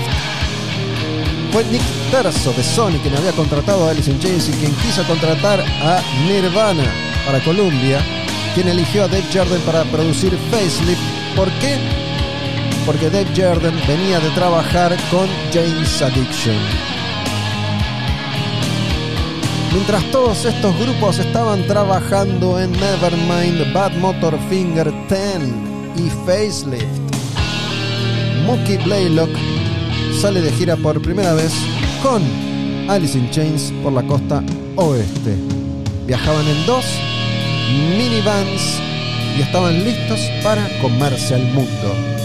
[1.51, 5.03] Fue Nick Terzo de Sony quien había contratado a Alice in Chains y quien quiso
[5.05, 6.83] contratar a Nirvana
[7.25, 8.03] para Columbia,
[8.53, 11.01] quien eligió a Dave Jordan para producir Facelift.
[11.35, 11.77] ¿Por qué?
[12.85, 16.88] Porque Dave Jordan venía de trabajar con James Addiction.
[19.71, 25.21] Mientras todos estos grupos estaban trabajando en Nevermind, Bad Motor Finger 10
[25.95, 26.85] y Facelift,
[28.47, 29.29] Mookie Blaylock
[30.19, 31.53] sale de gira por primera vez
[32.01, 32.23] con
[32.89, 34.43] Alice in Chains por la costa
[34.75, 35.35] oeste.
[36.07, 36.85] Viajaban en dos
[37.95, 38.81] minivans
[39.37, 42.18] y estaban listos para comerse al mundo.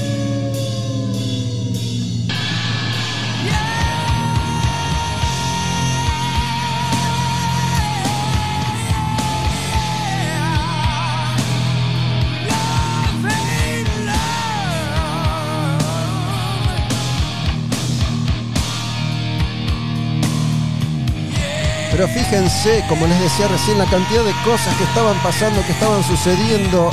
[21.96, 26.02] Pero fíjense, como les decía recién, la cantidad de cosas que estaban pasando, que estaban
[26.02, 26.90] sucediendo,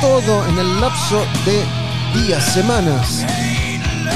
[0.00, 1.62] todo en el lapso de
[2.18, 3.26] días, semanas.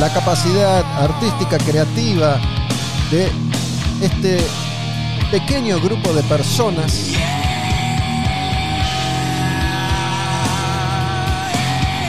[0.00, 2.40] La capacidad artística, creativa
[3.10, 3.30] de
[4.00, 4.38] este
[5.30, 7.10] pequeño grupo de personas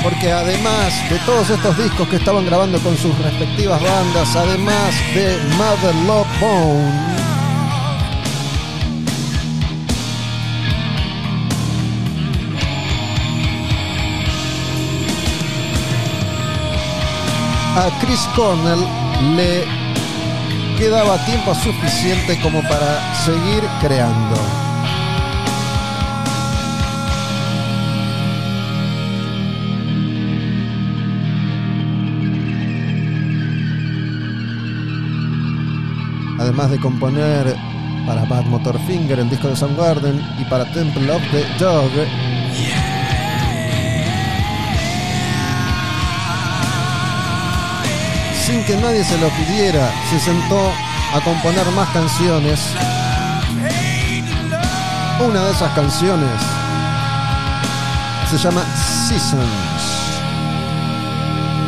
[0.02, 5.38] porque además de todos estos discos que estaban grabando con sus respectivas bandas, además de
[5.58, 7.31] Mother Love Bone,
[17.76, 18.86] a Chris Cornell
[19.36, 19.64] le
[20.78, 24.36] quedaba tiempo suficiente como para seguir creando.
[36.40, 37.56] Además de componer
[38.06, 41.92] para Bad Motorfinger el disco de Soundgarden y para Temple of the Dog,
[48.46, 50.72] sin que nadie se lo pidiera, se sentó
[51.14, 52.60] a componer más canciones.
[55.20, 56.42] Una de esas canciones
[58.30, 58.64] se llama
[59.08, 59.92] Seasons.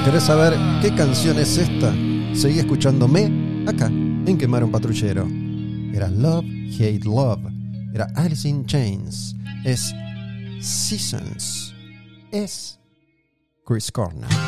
[0.06, 1.94] ¿Querés saber qué canción es esta?
[2.34, 3.26] Seguí escuchándome
[3.68, 5.28] acá, en Quemar un Patrullero.
[5.94, 6.46] Era Love,
[6.80, 7.42] Hate Love.
[7.94, 9.36] Era Alice in Chains.
[9.64, 9.94] Es
[10.60, 11.76] Seasons.
[12.32, 12.80] Es
[13.66, 14.43] Chris Cornell.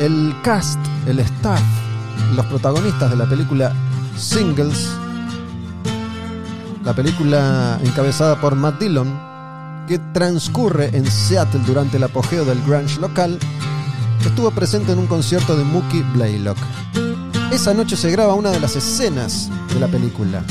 [0.00, 1.62] El cast, el staff,
[2.34, 3.72] los protagonistas de la película
[4.16, 4.90] Singles,
[6.84, 9.18] la película encabezada por Matt Dillon,
[9.88, 13.38] que transcurre en Seattle durante el apogeo del grunge local,
[14.24, 16.58] estuvo presente en un concierto de Mookie Blaylock.
[17.52, 20.42] Esa noche se graba una de las escenas de la película,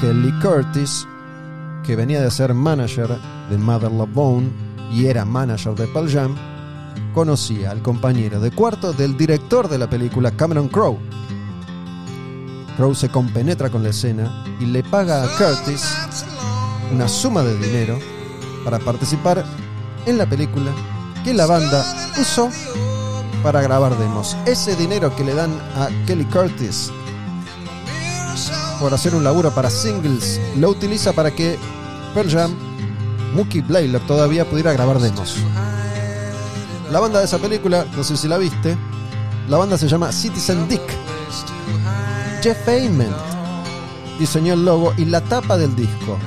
[0.00, 1.06] que Lee Curtis,
[1.84, 3.08] que venía de ser manager
[3.48, 4.50] de Mother Love Bone
[4.92, 6.34] y era manager de Pearl Jam,
[7.12, 10.98] conocía al compañero de cuarto del director de la película, Cameron Crowe.
[12.76, 15.84] Crowe se compenetra con la escena y le paga a Curtis
[16.92, 17.98] una suma de dinero
[18.64, 19.44] para participar
[20.06, 20.72] en la película
[21.24, 21.84] que la banda
[22.20, 22.48] usó
[23.42, 24.36] para grabar demos.
[24.46, 26.90] Ese dinero que le dan a Kelly Curtis
[28.80, 31.56] por hacer un laburo para singles lo utiliza para que
[32.14, 32.54] Pearl Jam,
[33.34, 35.36] Mookie Blaylock todavía pudiera grabar demos.
[36.92, 38.76] La banda de esa película, no sé si la viste,
[39.48, 40.82] la banda se llama Citizen Dick.
[42.42, 43.16] Jeff Ament
[44.18, 46.18] diseñó el logo y la tapa del disco.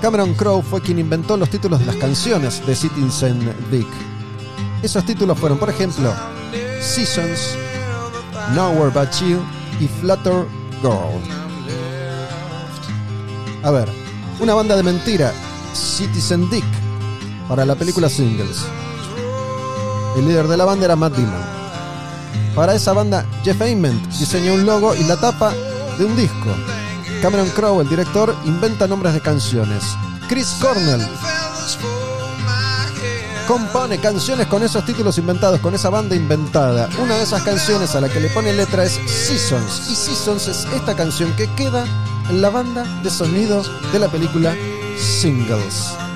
[0.00, 3.88] Cameron Crowe fue quien inventó los títulos de las canciones de Citizen Dick.
[4.84, 6.14] Esos títulos fueron, por ejemplo,
[6.80, 7.56] Seasons,
[8.54, 9.40] Nowhere But You
[9.80, 10.46] y Flutter
[10.80, 11.20] Girl.
[13.64, 13.88] A ver,
[14.38, 15.32] una banda de mentira,
[15.74, 16.64] Citizen Dick,
[17.48, 18.64] para la película Singles.
[20.18, 21.58] El líder de la banda era Matt Dillon.
[22.56, 25.52] Para esa banda, Jeff Ament diseñó un logo y la tapa
[25.96, 26.50] de un disco.
[27.22, 29.84] Cameron Crowe, el director, inventa nombres de canciones.
[30.28, 31.06] Chris Cornell
[33.46, 36.88] compone canciones con esos títulos inventados, con esa banda inventada.
[37.00, 39.88] Una de esas canciones a la que le pone letra es Seasons.
[39.88, 41.84] Y Seasons es esta canción que queda
[42.28, 43.62] en la banda de sonido
[43.92, 44.54] de la película
[44.98, 46.07] Singles.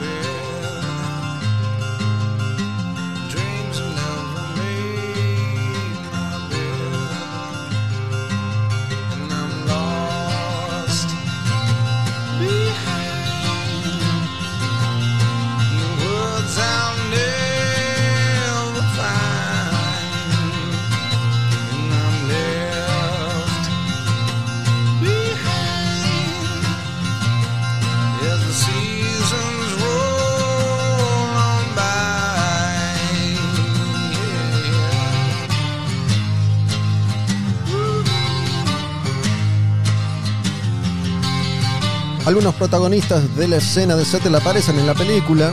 [42.33, 45.53] Algunos protagonistas de la escena de Settle aparecen en la película.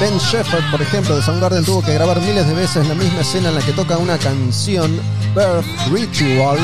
[0.00, 3.50] Ben Shepherd, por ejemplo, de Soundgarden tuvo que grabar miles de veces la misma escena
[3.50, 4.98] en la que toca una canción,
[5.36, 6.58] Birth Ritual,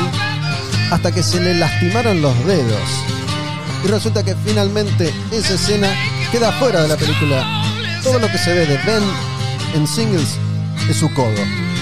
[0.91, 2.89] hasta que se le lastimaron los dedos.
[3.85, 5.87] Y resulta que finalmente esa escena
[6.29, 7.63] queda fuera de la película.
[8.03, 9.03] Todo lo que se ve de Ben
[9.75, 10.35] en singles
[10.89, 11.72] es su codo.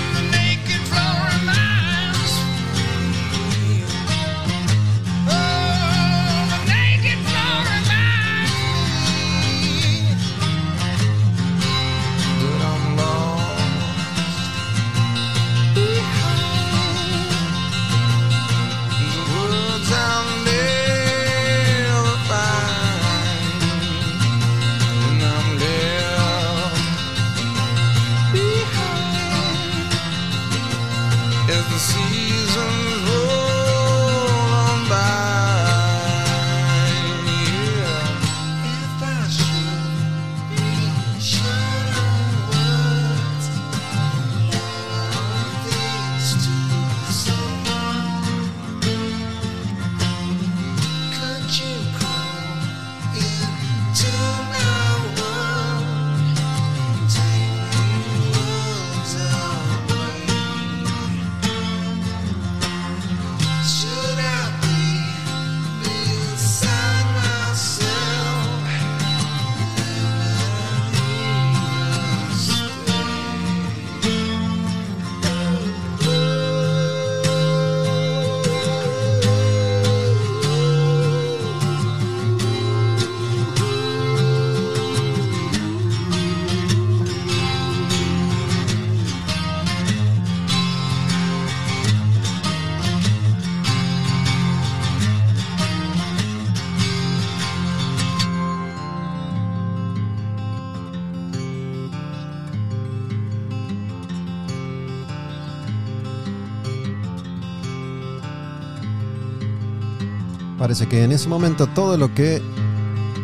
[110.71, 112.41] Parece que en ese momento todo lo que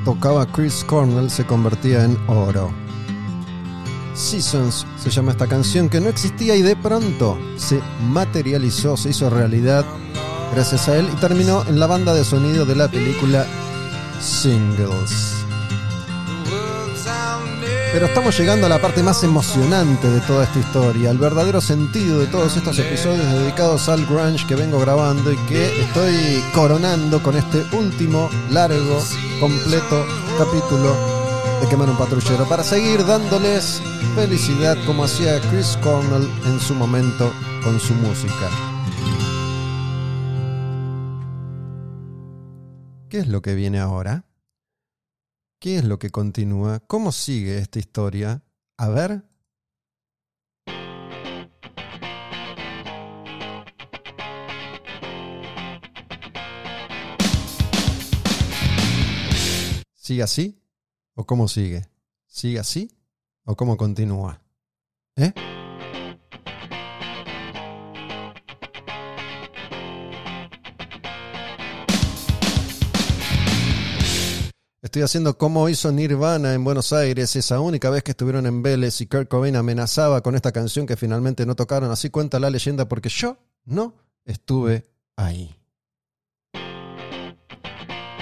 [0.03, 2.73] tocaba Chris Cornell se convertía en oro.
[4.13, 7.79] Seasons se llama esta canción que no existía y de pronto se
[8.11, 9.85] materializó, se hizo realidad
[10.53, 13.45] gracias a él y terminó en la banda de sonido de la película
[14.19, 15.36] Singles.
[17.93, 22.19] Pero estamos llegando a la parte más emocionante de toda esta historia, el verdadero sentido
[22.19, 27.35] de todos estos episodios dedicados al grunge que vengo grabando y que estoy coronando con
[27.35, 29.01] este último largo,
[29.39, 30.05] completo
[30.37, 30.95] capítulo
[31.61, 33.81] de Quemar un Patrullero para seguir dándoles
[34.15, 37.31] felicidad como hacía Chris Cornell en su momento
[37.63, 38.49] con su música.
[43.09, 44.26] ¿Qué es lo que viene ahora?
[45.59, 46.81] ¿Qué es lo que continúa?
[46.81, 48.43] ¿Cómo sigue esta historia?
[48.77, 49.23] A ver.
[59.95, 60.61] ¿Sigue así?
[61.15, 61.87] ¿O cómo sigue?
[62.27, 62.95] ¿Sigue así?
[63.43, 64.39] ¿O cómo continúa?
[65.15, 65.33] ¿Eh?
[74.87, 79.01] Estoy haciendo como hizo Nirvana en Buenos Aires, esa única vez que estuvieron en Vélez
[79.01, 81.91] y Kurt Cobain amenazaba con esta canción que finalmente no tocaron.
[81.91, 83.35] Así cuenta la leyenda porque yo
[83.65, 84.85] no estuve
[85.17, 85.53] ahí.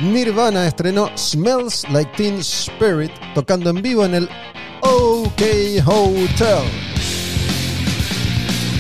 [0.01, 4.29] Nirvana estrenó Smells Like Teen Spirit tocando en vivo en el
[4.81, 5.41] OK
[5.85, 6.63] Hotel.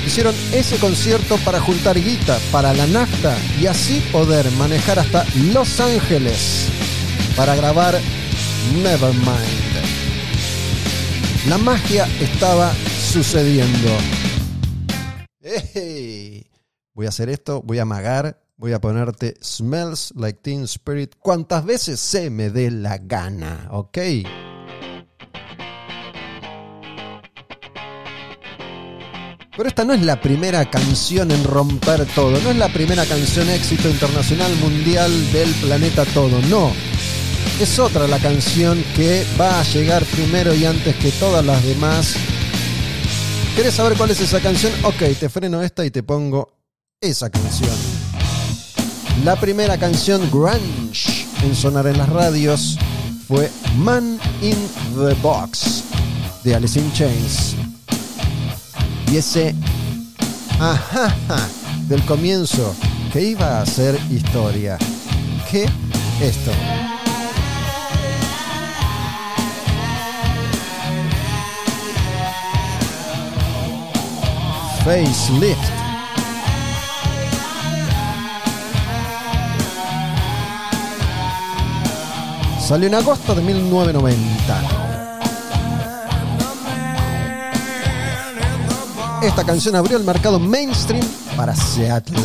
[0.07, 5.23] Hicieron ese concierto para juntar guita para la nafta y así poder manejar hasta
[5.53, 6.71] Los Ángeles
[7.35, 7.99] para grabar
[8.81, 9.65] Nevermind.
[11.47, 12.73] La magia estaba
[13.11, 13.89] sucediendo.
[16.93, 21.65] Voy a hacer esto, voy a amagar, voy a ponerte Smells Like Teen Spirit cuantas
[21.65, 23.97] veces se me dé la gana, ¿ok?
[29.57, 33.49] Pero esta no es la primera canción en romper todo, no es la primera canción
[33.49, 36.94] éxito internacional mundial del planeta todo, no.
[37.57, 42.15] Es otra la canción que va a llegar primero y antes que todas las demás.
[43.55, 44.73] ¿Querés saber cuál es esa canción?
[44.83, 46.51] Ok, te freno esta y te pongo
[46.99, 47.71] esa canción.
[49.23, 52.77] La primera canción grunge en sonar en las radios
[53.25, 54.57] fue Man in
[54.97, 55.85] the Box
[56.43, 57.55] de Alice in Chains.
[59.09, 59.55] Y ese
[60.59, 61.15] ajá
[61.87, 62.75] del comienzo
[63.13, 64.77] que iba a ser historia.
[65.49, 65.69] ¿Qué?
[66.21, 66.51] Esto.
[74.85, 75.57] Facelift.
[82.61, 84.61] Salió en agosto de 1990.
[89.23, 91.03] Esta canción abrió el mercado mainstream
[91.35, 92.19] para Seattle.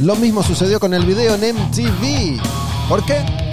[0.00, 2.42] Lo mismo sucedió con el video en MTV.
[2.88, 3.43] ¿Por qué?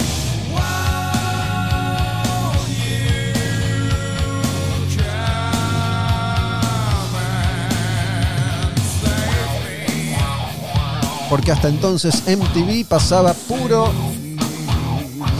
[11.32, 13.90] Porque hasta entonces MTV pasaba puro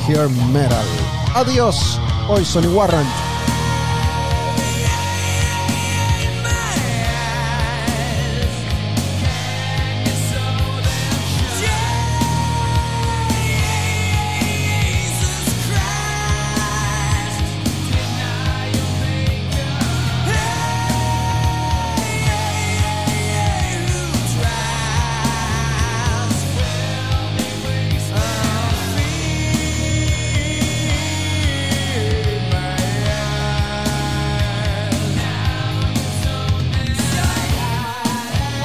[0.09, 0.86] hair metal.
[1.34, 3.31] Adiós, hoy Sonny Warrant.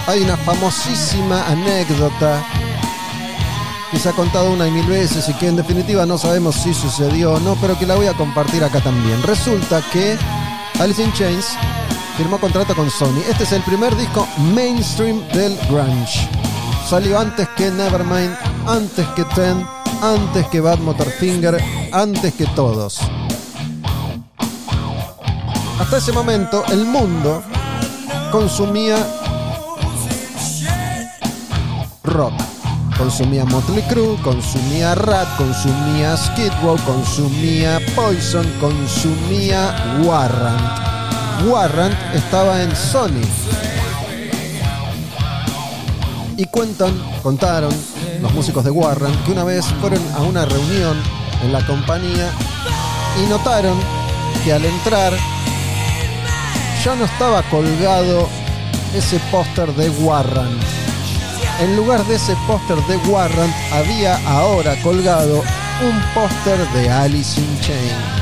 [0.08, 2.42] Hay una famosísima anécdota
[3.92, 6.74] que se ha contado una y mil veces y que en definitiva no sabemos si
[6.74, 9.22] sucedió o no, pero que la voy a compartir acá también.
[9.24, 10.18] Resulta que
[10.80, 11.46] Alice in Chains
[12.18, 13.22] firmó contrato con Sony.
[13.30, 16.28] Este es el primer disco mainstream del grunge.
[16.88, 18.36] Salió antes que Nevermind,
[18.66, 19.66] antes que Ten,
[20.02, 21.62] antes que Bad Motorfinger,
[21.92, 23.00] antes que todos.
[25.80, 27.44] Hasta ese momento el mundo
[28.32, 29.17] consumía
[32.98, 41.46] Consumía Motley Crue, consumía Rat, consumía Skid Row, consumía Poison, consumía Warrant.
[41.48, 43.22] Warrant estaba en Sony.
[46.38, 46.92] Y cuentan,
[47.22, 47.72] contaron
[48.20, 50.98] los músicos de Warren, que una vez fueron a una reunión
[51.44, 52.32] en la compañía
[53.24, 53.78] y notaron
[54.44, 55.14] que al entrar
[56.84, 58.28] ya no estaba colgado
[58.96, 60.87] ese póster de Warren.
[61.60, 65.44] En lugar de ese póster de Warren había ahora colgado
[65.82, 68.17] un póster de Alice in Chains.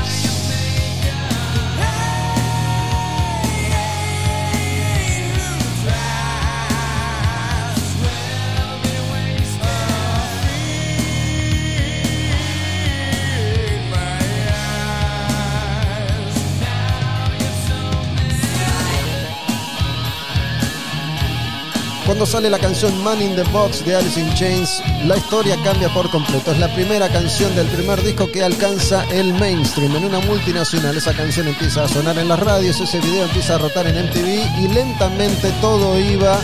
[22.16, 25.90] Cuando sale la canción Man in the Box de Alice in Chains, la historia cambia
[25.90, 26.50] por completo.
[26.50, 30.96] Es la primera canción del primer disco que alcanza el mainstream en una multinacional.
[30.96, 34.62] Esa canción empieza a sonar en las radios, ese video empieza a rotar en MTV
[34.62, 36.40] y lentamente todo iba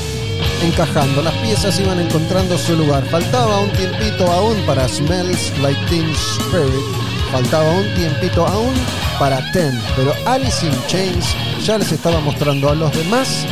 [0.62, 1.22] encajando.
[1.22, 3.06] Las piezas iban encontrando su lugar.
[3.06, 6.84] Faltaba un tiempito aún para Smells Like Teen Spirit.
[7.30, 8.74] Faltaba un tiempito aún
[9.18, 9.80] para Ten.
[9.96, 11.34] Pero Alice in Chains
[11.64, 13.46] ya les estaba mostrando a los demás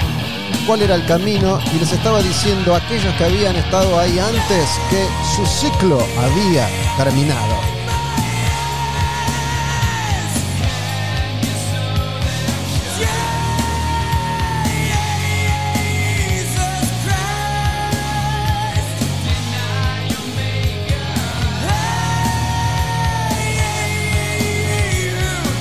[0.70, 4.68] cuál era el camino y les estaba diciendo a aquellos que habían estado ahí antes
[4.88, 7.80] que su ciclo había terminado.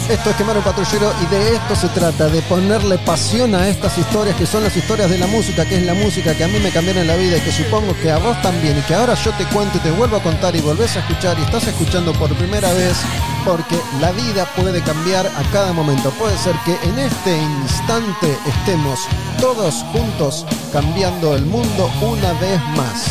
[0.10, 3.96] Esto es Quemar un Patrullero y de esto se trata, de ponerle pasión a estas
[3.96, 6.58] historias que son las historias de la música, que es la música que a mí
[6.58, 9.32] me cambiaron la vida y que supongo que a vos también y que ahora yo
[9.34, 12.34] te cuento y te vuelvo a contar y volvés a escuchar y estás escuchando por
[12.34, 12.98] primera vez
[13.46, 16.10] porque la vida puede cambiar a cada momento.
[16.18, 19.02] Puede ser que en este instante estemos
[19.40, 23.06] todos juntos cambiando el mundo una vez más.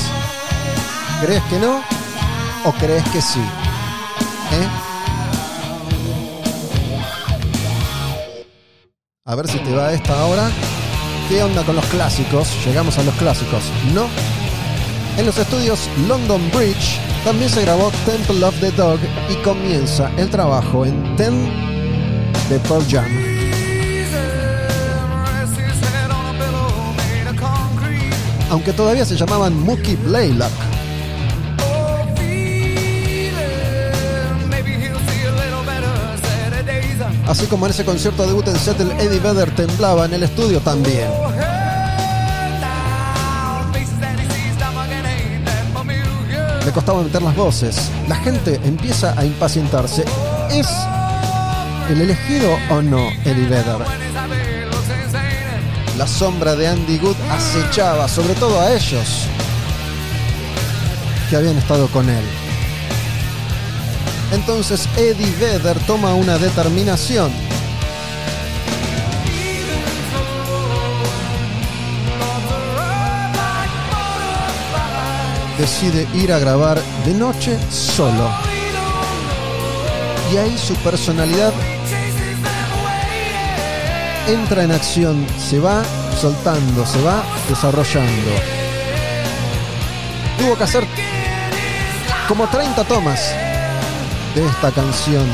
[1.21, 1.81] ¿Crees que no?
[2.65, 3.41] ¿O crees que sí?
[4.51, 4.88] ¿Eh?
[9.29, 10.51] A ver si te va esta ahora.
[11.29, 12.49] ¿Qué onda con los clásicos?
[12.65, 13.63] Llegamos a los clásicos.
[13.93, 14.09] No.
[15.19, 18.99] En los estudios London Bridge también se grabó Temple of the Dog
[19.29, 21.45] y comienza el trabajo en Ten
[22.49, 23.05] de Pearl Jam.
[28.49, 30.68] Aunque todavía se llamaban Mookie Blaylock.
[37.29, 41.11] Así como en ese concierto debut en Seattle, Eddie Vedder temblaba en el estudio también.
[46.65, 47.91] Le costaba meter las voces.
[48.09, 50.07] La gente empieza a impacientarse.
[50.51, 50.69] ¿Es
[51.91, 53.79] el elegido o no Eddie Vedder?
[55.99, 59.27] La sombra de Andy Good acechaba, sobre todo a ellos
[61.29, 62.25] que habían estado con él.
[64.33, 67.33] Entonces Eddie Vedder toma una determinación.
[75.59, 78.31] Decide ir a grabar de noche solo.
[80.33, 81.53] Y ahí su personalidad
[84.29, 85.83] entra en acción, se va
[86.21, 88.31] soltando, se va desarrollando.
[90.39, 90.87] Tuvo que hacer
[92.29, 93.48] como 30 tomas
[94.35, 95.27] de esta canción,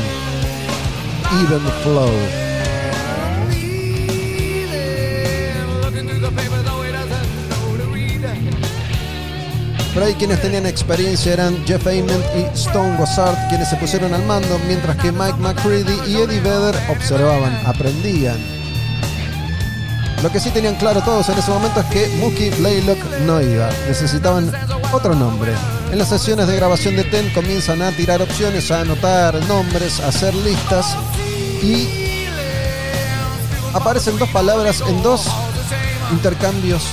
[1.41, 2.11] Even Flow.
[9.93, 14.25] Pero ahí quienes tenían experiencia eran Jeff Ament y Stone Gossard, quienes se pusieron al
[14.25, 18.35] mando, mientras que Mike McCready y Eddie Vedder observaban, aprendían.
[20.21, 23.69] Lo que sí tenían claro todos en ese momento es que Mookie Blaylock no iba,
[23.87, 24.51] necesitaban
[24.91, 25.53] otro nombre.
[25.95, 30.09] En las sesiones de grabación de TEN comienzan a tirar opciones, a anotar nombres, a
[30.09, 30.93] hacer listas
[31.63, 31.87] y
[33.73, 35.25] aparecen dos palabras en dos
[36.11, 36.83] intercambios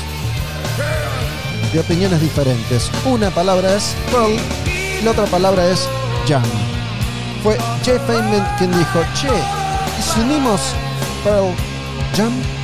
[1.72, 2.92] de opiniones diferentes.
[3.04, 4.36] Una palabra es Pearl
[5.00, 5.88] y la otra palabra es
[6.28, 6.44] Jam.
[7.42, 9.26] Fue Jay Feynman quien dijo, che,
[9.98, 10.60] ¿y si unimos
[11.24, 11.52] Pearl
[12.16, 12.61] Jam?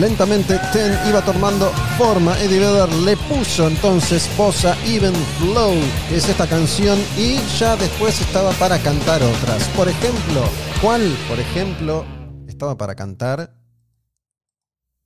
[0.00, 2.38] Lentamente Ten iba tomando forma.
[2.38, 5.72] Eddie Vedder le puso entonces posa Even Flow,
[6.08, 9.62] que es esta canción, y ya después estaba para cantar otras.
[9.70, 10.42] Por ejemplo,
[10.82, 12.04] ¿cuál, por ejemplo,
[12.46, 13.54] estaba para cantar?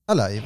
[0.09, 0.43] Alive.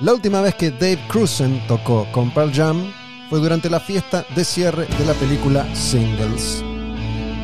[0.00, 2.92] La última vez que Dave Cruzen tocó con Pearl Jam
[3.30, 6.64] fue durante la fiesta de cierre de la película Singles.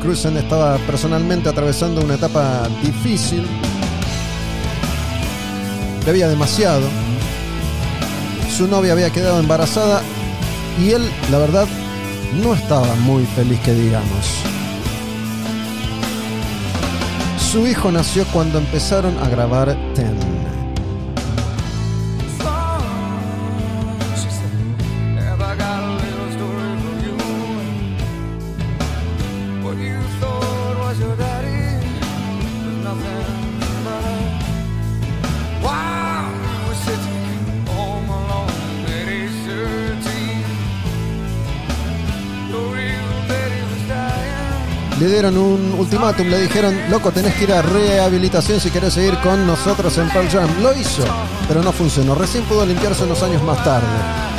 [0.01, 3.47] Cruzen estaba personalmente atravesando una etapa difícil
[6.09, 6.87] había demasiado.
[8.55, 10.01] Su novia había quedado embarazada
[10.83, 11.67] y él, la verdad,
[12.43, 14.25] no estaba muy feliz que digamos.
[17.51, 19.75] Su hijo nació cuando empezaron a grabar
[44.99, 49.17] le dieron un ultimátum, le dijeron, loco, tenés que ir a rehabilitación si querés seguir
[49.19, 50.49] con nosotros en Pearl Jam.
[50.61, 51.03] Lo hizo,
[51.47, 52.15] pero no funcionó.
[52.15, 54.38] Recién pudo limpiarse unos años más tarde.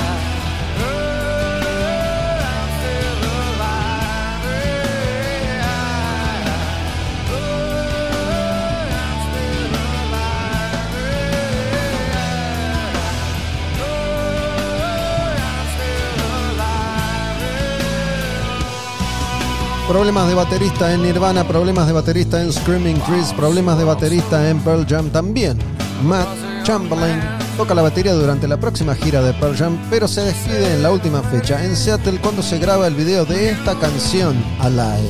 [20.01, 24.59] Problemas de baterista en Nirvana, problemas de baterista en Screaming Trees, problemas de baterista en
[24.61, 25.59] Pearl Jam también.
[26.03, 26.27] Matt
[26.63, 27.21] Chamberlain
[27.59, 30.91] toca la batería durante la próxima gira de Pearl Jam, pero se despide en la
[30.91, 35.07] última fecha en Seattle cuando se graba el video de esta canción, Alive.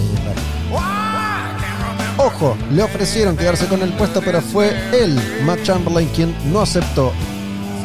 [2.16, 7.12] Ojo, le ofrecieron quedarse con el puesto, pero fue él, Matt Chamberlain, quien no aceptó.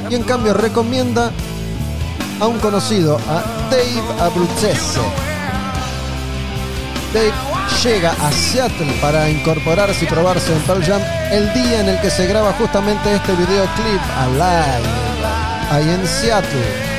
[0.10, 1.32] Y en cambio recomienda
[2.40, 5.25] a un conocido, a Dave Abruzzese
[7.82, 11.02] Llega a Seattle para incorporarse y probarse en Pearl Jam
[11.32, 14.90] el día en el que se graba justamente este videoclip Alive,
[15.72, 16.95] ahí en Seattle.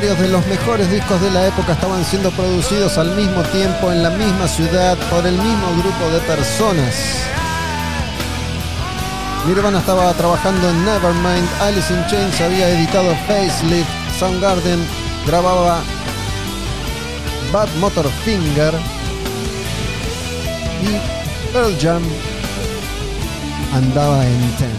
[0.00, 4.02] Varios de los mejores discos de la época estaban siendo producidos al mismo tiempo en
[4.02, 6.94] la misma ciudad por el mismo grupo de personas.
[9.46, 14.82] Nirvana estaba trabajando en Nevermind, Alice in Chains había editado Facelift, Soundgarden
[15.26, 15.82] grababa
[17.52, 18.72] Bad Motor Finger
[20.82, 22.02] y Pearl Jam
[23.74, 24.69] andaba en Ten.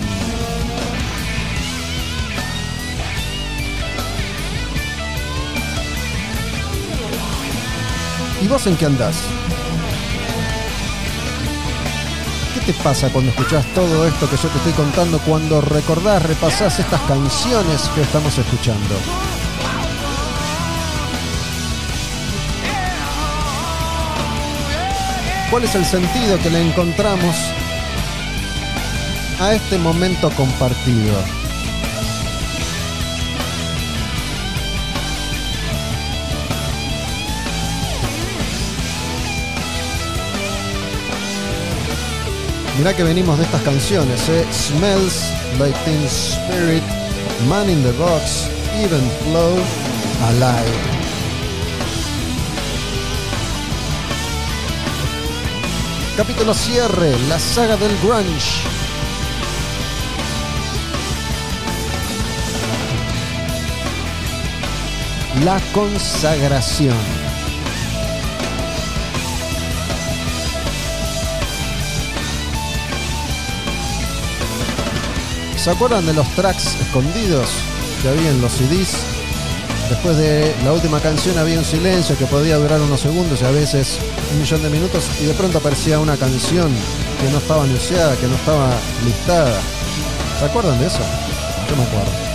[8.41, 9.15] ¿Y vos en qué andás?
[12.55, 16.79] ¿Qué te pasa cuando escuchás todo esto que yo te estoy contando, cuando recordás, repasás
[16.79, 18.95] estas canciones que estamos escuchando?
[25.51, 27.35] ¿Cuál es el sentido que le encontramos
[29.39, 31.40] a este momento compartido?
[42.81, 44.43] Mirá que venimos de estas canciones, ¿eh?
[44.51, 46.81] Smells Like Teen Spirit,
[47.47, 48.49] Man in the Box,
[48.83, 49.55] Even Flow,
[50.29, 51.01] Alive.
[56.17, 58.63] capítulo cierre, la saga del grunge.
[65.45, 67.20] La consagración.
[75.61, 77.47] ¿Se acuerdan de los tracks escondidos
[78.01, 78.97] que había en los CDs?
[79.89, 83.51] Después de la última canción había un silencio que podía durar unos segundos y a
[83.51, 83.99] veces
[84.33, 86.71] un millón de minutos y de pronto aparecía una canción
[87.21, 88.71] que no estaba anunciada, que no estaba
[89.05, 89.61] listada.
[90.39, 91.03] ¿Se acuerdan de eso?
[91.69, 92.30] Yo me acuerdo.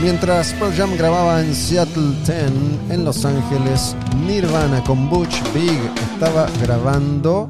[0.00, 2.40] Mientras Pearl Jam grababa en Seattle 10,
[2.90, 3.96] en Los Ángeles,
[4.26, 5.80] Nirvana con Butch Big
[6.12, 7.48] estaba grabando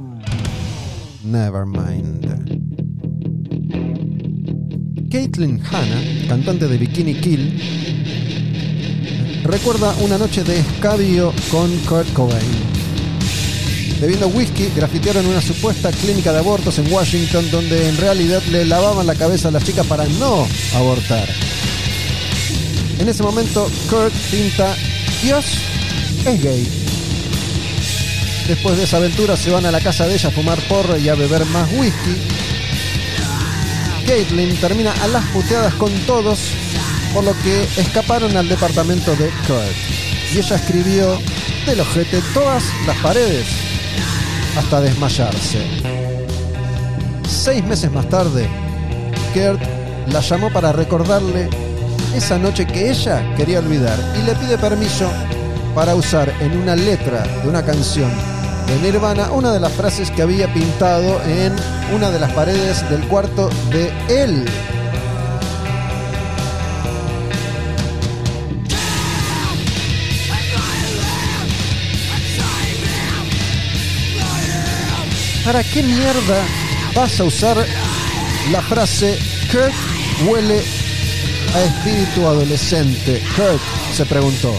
[1.25, 2.25] Nevermind.
[5.11, 7.61] Caitlin Hanna, cantante de Bikini Kill,
[9.43, 12.77] recuerda una noche de escabio con Kurt Cobain.
[14.01, 19.07] Bebiendo whisky, grafitearon una supuesta clínica de abortos en Washington donde en realidad le lavaban
[19.07, 21.27] la cabeza a las chicas para no abortar.
[22.99, 24.75] En ese momento, Kurt pinta
[25.23, 25.45] Dios
[26.25, 26.69] es gay.
[28.49, 31.09] Después de esa aventura se van a la casa de ella a fumar porro y
[31.09, 32.17] a beber más whisky.
[34.07, 36.39] Caitlin termina a las puteadas con todos,
[37.13, 40.35] por lo que escaparon al departamento de Kurt.
[40.35, 41.21] Y ella escribió
[41.67, 43.47] del ojete todas las paredes
[44.57, 45.67] hasta desmayarse.
[47.29, 48.49] Seis meses más tarde,
[49.35, 49.61] Kurt
[50.13, 51.49] la llamó para recordarle
[52.17, 55.11] esa noche que ella quería olvidar y le pide permiso
[55.75, 58.11] para usar en una letra de una canción
[58.67, 61.55] de Nirvana una de las frases que había pintado en
[61.95, 64.47] una de las paredes del cuarto de él.
[75.45, 76.43] ¿Para qué mierda
[76.95, 77.57] vas a usar
[78.51, 79.19] la frase
[79.53, 80.76] Kurt huele
[81.55, 83.23] a espíritu adolescente?
[83.35, 83.61] Kurt
[83.93, 84.53] se preguntó.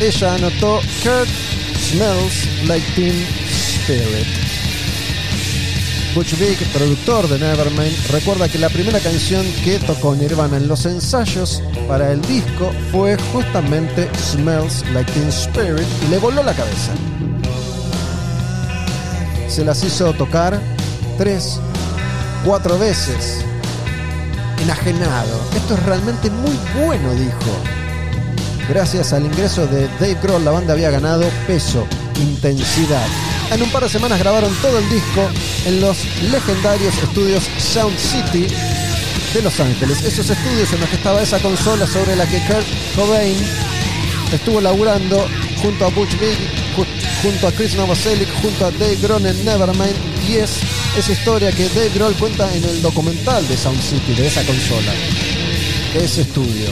[0.00, 1.28] Ella anotó Kurt
[1.78, 4.26] smells like teen spirit.
[6.14, 10.84] Butch Vig, productor de Nevermind, recuerda que la primera canción que tocó Nirvana en los
[10.86, 16.92] ensayos para el disco fue justamente Smells Like Teen Spirit y le voló la cabeza.
[19.48, 20.60] Se las hizo tocar
[21.18, 21.60] tres,
[22.44, 23.44] cuatro veces.
[24.62, 25.40] Enajenado.
[25.54, 27.52] Esto es realmente muy bueno, dijo.
[28.68, 31.86] Gracias al ingreso de Dave Grohl, la banda había ganado peso,
[32.20, 33.06] intensidad.
[33.50, 35.26] En un par de semanas grabaron todo el disco
[35.64, 35.96] en los
[36.30, 38.46] legendarios estudios Sound City
[39.32, 40.02] de Los Ángeles.
[40.04, 43.36] Esos estudios en los que estaba esa consola sobre la que Kurt Cobain
[44.32, 45.26] estuvo laburando
[45.62, 46.36] junto a Butch Vig,
[47.22, 49.96] junto a Chris Novoselic, junto a Dave Grohl en Nevermind.
[50.28, 50.36] Y
[50.98, 54.92] esa historia que Dave Grohl cuenta en el documental de Sound City, de esa consola,
[55.94, 56.66] de ese estudio.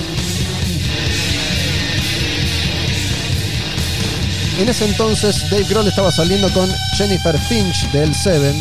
[4.59, 8.57] En ese entonces Dave Grohl estaba saliendo con Jennifer Finch de El Seven.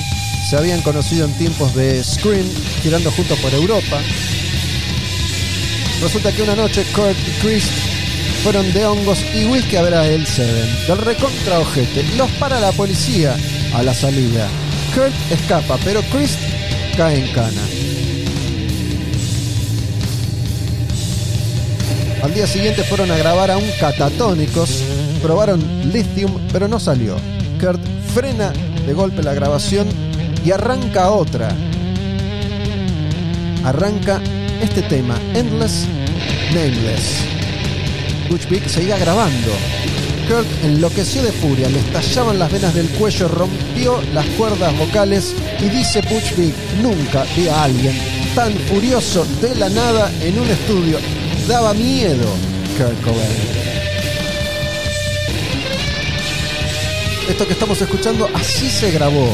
[0.48, 2.46] Se habían conocido en tiempos de Scream,
[2.84, 4.00] girando juntos por Europa.
[6.00, 7.64] Resulta que una noche Kurt y Chris
[8.44, 10.86] fueron de hongos y whisky a ver a El Seven.
[10.88, 12.04] Del recontra ojete.
[12.18, 13.36] Los para la policía
[13.74, 14.48] a la salida.
[14.96, 16.38] Kurt escapa, pero Chris
[16.96, 17.62] cae en cana.
[22.24, 24.82] Al día siguiente fueron a grabar a un catatónicos
[25.22, 25.60] probaron
[25.92, 27.18] Lithium, pero no salió.
[27.60, 27.82] Kurt
[28.14, 28.54] frena
[28.86, 29.88] de golpe la grabación
[30.46, 31.50] y arranca otra.
[33.66, 34.22] Arranca
[34.62, 35.88] este tema, Endless
[36.54, 37.26] Nameless.
[38.30, 39.52] Butch Vig seguía grabando.
[40.28, 45.70] Kurt enloqueció de furia, le estallaban las venas del cuello, rompió las cuerdas vocales y
[45.70, 47.96] dice Butch Vig, nunca vi a alguien
[48.34, 50.98] tan furioso de la nada en un estudio.
[51.48, 52.28] Daba miedo
[52.78, 53.56] Kurt Cobain.
[57.30, 59.30] Esto que estamos escuchando así se grabó.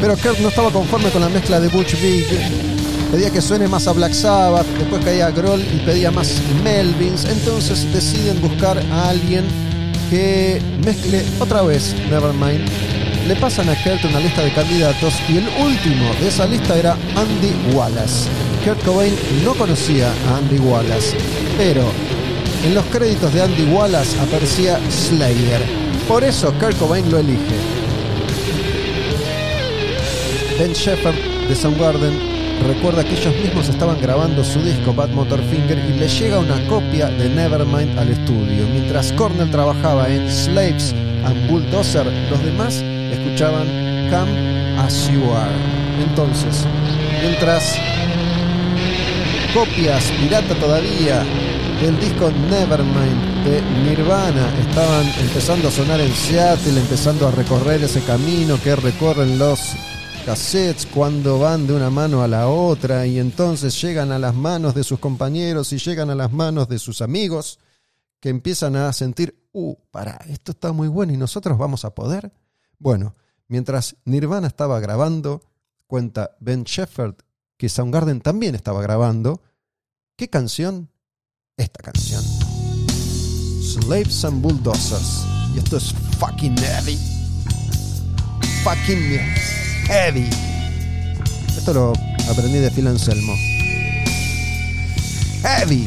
[0.00, 2.67] Pero Kurt no estaba conforme con la mezcla de Butch Vig.
[3.10, 7.24] Pedía que suene más a Black Sabbath, después caía a Grohl y pedía más Melvins.
[7.24, 9.46] Entonces deciden buscar a alguien
[10.10, 12.68] que mezcle otra vez Nevermind.
[13.26, 16.92] Le pasan a Kurt una lista de candidatos y el último de esa lista era
[17.16, 18.28] Andy Wallace.
[18.62, 21.16] Kurt Cobain no conocía a Andy Wallace,
[21.56, 21.84] pero
[22.64, 25.62] en los créditos de Andy Wallace aparecía Slayer.
[26.06, 27.56] Por eso Kurt Cobain lo elige.
[30.58, 31.16] Ben Shepard
[31.48, 36.38] de Soundgarden recuerda que ellos mismos estaban grabando su disco Bad Motorfinger y le llega
[36.38, 38.66] una copia de Nevermind al estudio.
[38.72, 40.94] Mientras Cornell trabajaba en Slaves
[41.24, 43.66] and Bulldozer, los demás escuchaban
[44.10, 45.54] Come As You Are.
[46.02, 46.64] Entonces,
[47.22, 47.76] mientras
[49.54, 51.24] copias pirata todavía
[51.80, 58.02] del disco Nevermind de Nirvana estaban empezando a sonar en Seattle, empezando a recorrer ese
[58.02, 59.76] camino que recorren los
[60.28, 64.74] cassettes cuando van de una mano a la otra y entonces llegan a las manos
[64.74, 67.58] de sus compañeros y llegan a las manos de sus amigos
[68.20, 72.30] que empiezan a sentir, uh, para, esto está muy bueno y nosotros vamos a poder.
[72.78, 73.14] Bueno,
[73.46, 75.40] mientras Nirvana estaba grabando,
[75.86, 77.14] cuenta Ben Shepard
[77.56, 79.40] que Soundgarden también estaba grabando.
[80.14, 80.90] ¿Qué canción?
[81.56, 82.22] Esta canción.
[83.62, 85.24] Slaves and Bulldozers.
[85.54, 86.98] Y esto es fucking heavy.
[88.62, 89.57] Fucking
[89.88, 90.28] heavy.
[91.56, 91.92] Esto lo
[92.30, 93.34] aprendí de Phil Anselmo.
[95.42, 95.86] Heavy.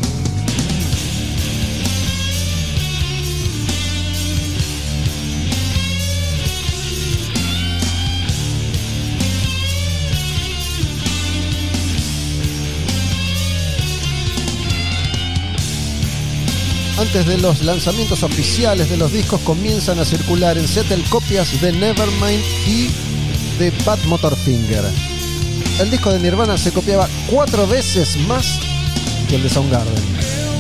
[16.98, 21.72] Antes de los lanzamientos oficiales de los discos comienzan a circular en Seattle copias de
[21.72, 23.11] Nevermind y
[23.62, 24.84] de Bad Motorfinger.
[25.80, 28.60] El disco de Nirvana se copiaba cuatro veces más
[29.30, 30.51] que el de Soundgarden.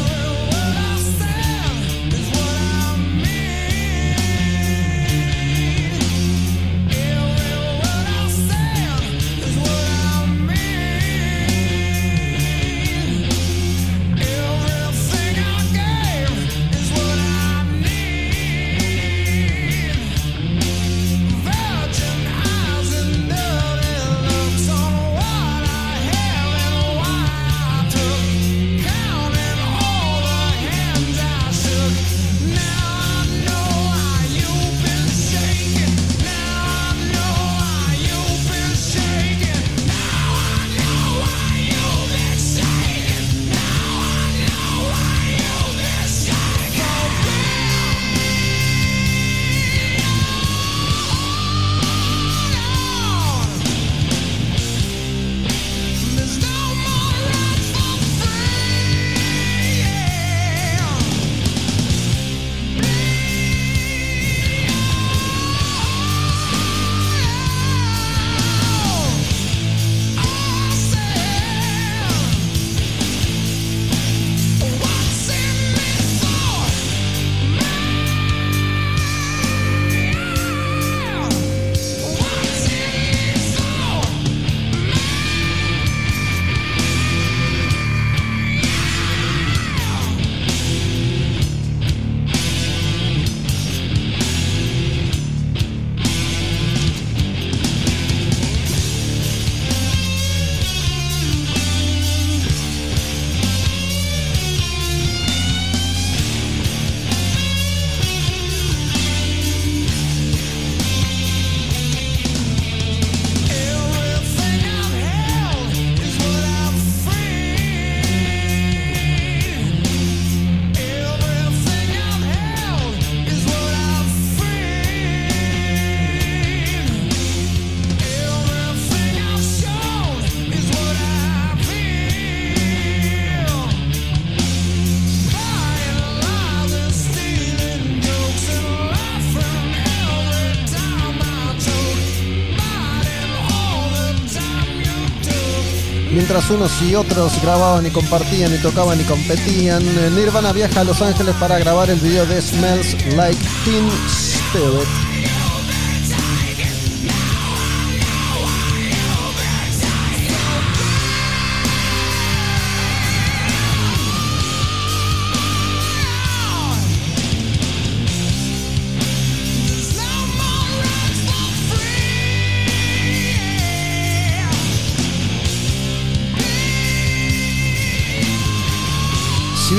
[146.49, 149.83] Unos y otros grababan y compartían y tocaban y competían,
[150.15, 155.00] Nirvana viaja a Los Ángeles para grabar el video de Smells Like Teen Spirit.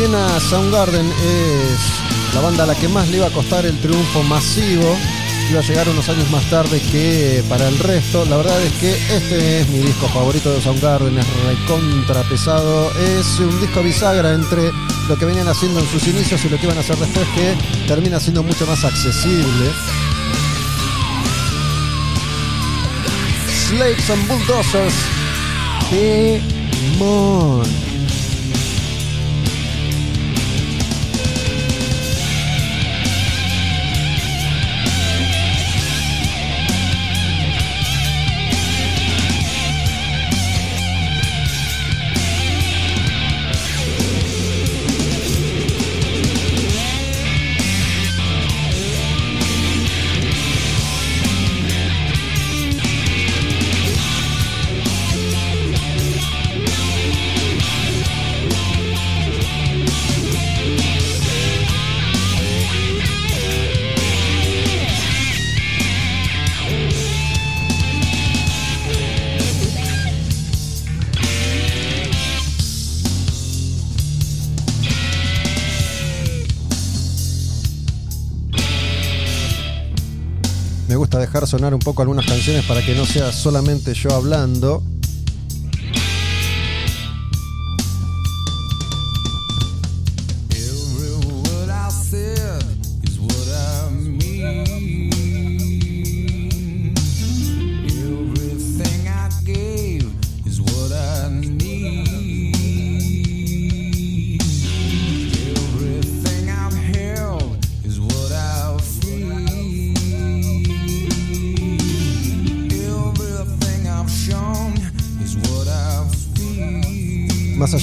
[0.08, 3.78] Bien a Soundgarden es la banda a la que más le iba a costar el
[3.78, 4.96] triunfo masivo,
[5.50, 8.24] iba a llegar unos años más tarde que para el resto.
[8.24, 12.90] La verdad es que este es mi disco favorito de Soundgarden, es recontra pesado.
[12.98, 14.72] Es un disco bisagra entre
[15.08, 17.54] lo que venían haciendo en sus inicios y lo que iban a hacer después, que
[17.86, 19.70] termina siendo mucho más accesible.
[23.68, 24.94] Slaves and Bulldozers.
[25.90, 27.81] Demon.
[81.46, 84.82] Sonar un poco algunas canciones para que no sea solamente yo hablando.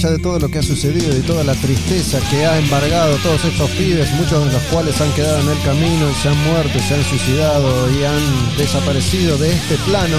[0.00, 3.44] Allá de todo lo que ha sucedido y toda la tristeza que ha embargado todos
[3.44, 6.94] estos pibes, muchos de los cuales han quedado en el camino se han muerto, se
[6.94, 10.16] han suicidado y han desaparecido de este plano,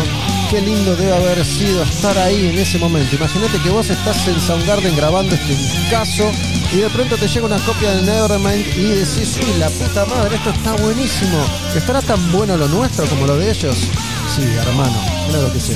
[0.52, 3.16] qué lindo debe haber sido estar ahí en ese momento.
[3.16, 5.58] Imagínate que vos estás en Soundgarden grabando este
[5.90, 6.30] caso
[6.72, 10.36] y de pronto te llega una copia de Nevermind y decís, uy, la puta madre,
[10.36, 11.44] esto está buenísimo.
[11.76, 13.78] ¿Estará tan bueno lo nuestro como lo de ellos?
[14.36, 15.74] Sí, hermano, claro que sí.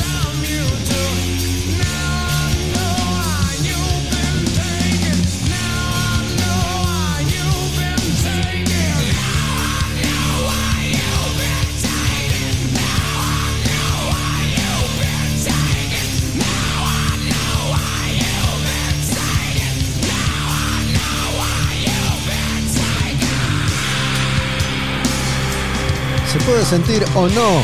[26.55, 27.61] Puede sentir o no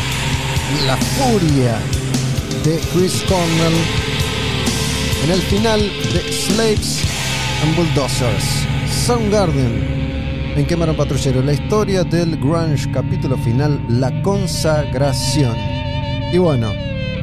[0.85, 1.79] la furia
[2.65, 3.73] de Chris Cornell
[5.23, 7.01] en el final de Slaves
[7.63, 8.43] and Bulldozers.
[9.05, 15.55] Soundgarden en Quemaron Patrullero, la historia del grunge, capítulo final, la consagración.
[16.33, 16.73] Y bueno,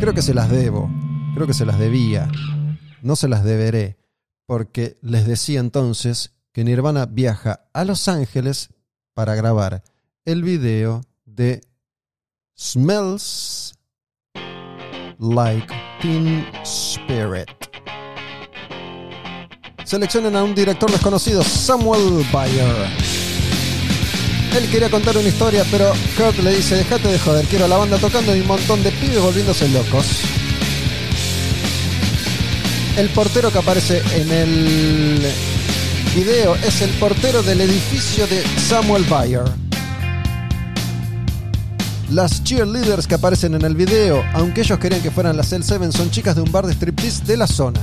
[0.00, 0.90] creo que se las debo,
[1.34, 2.30] creo que se las debía,
[3.02, 3.98] no se las deberé,
[4.46, 8.70] porque les decía entonces que Nirvana viaja a Los Ángeles
[9.12, 9.82] para grabar
[10.24, 11.02] el video
[11.38, 11.60] de
[12.56, 13.72] Smells
[15.20, 17.48] Like Teen Spirit.
[19.84, 22.88] Seleccionan a un director desconocido, Samuel Bayer.
[24.56, 27.98] Él quería contar una historia, pero Kurt le dice, déjate de joder, quiero la banda
[27.98, 30.06] tocando y un montón de pibes volviéndose locos.
[32.96, 35.32] El portero que aparece en el
[36.16, 39.67] video es el portero del edificio de Samuel Bayer.
[42.10, 46.10] Las cheerleaders que aparecen en el video, aunque ellos querían que fueran las L7, son
[46.10, 47.80] chicas de un bar de striptease de la zona.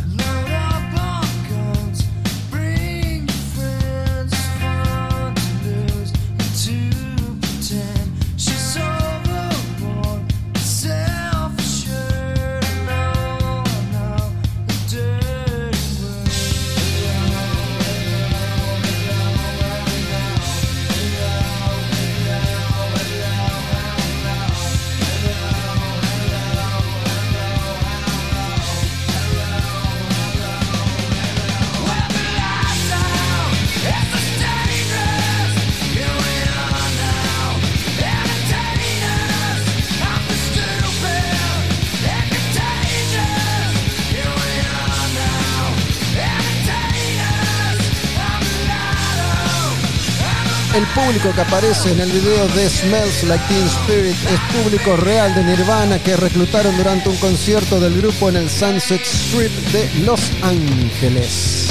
[50.75, 55.33] El público que aparece en el video de Smells Like Teen Spirit es público real
[55.33, 60.19] de Nirvana que reclutaron durante un concierto del grupo en el Sunset Strip de Los
[60.41, 61.69] Ángeles.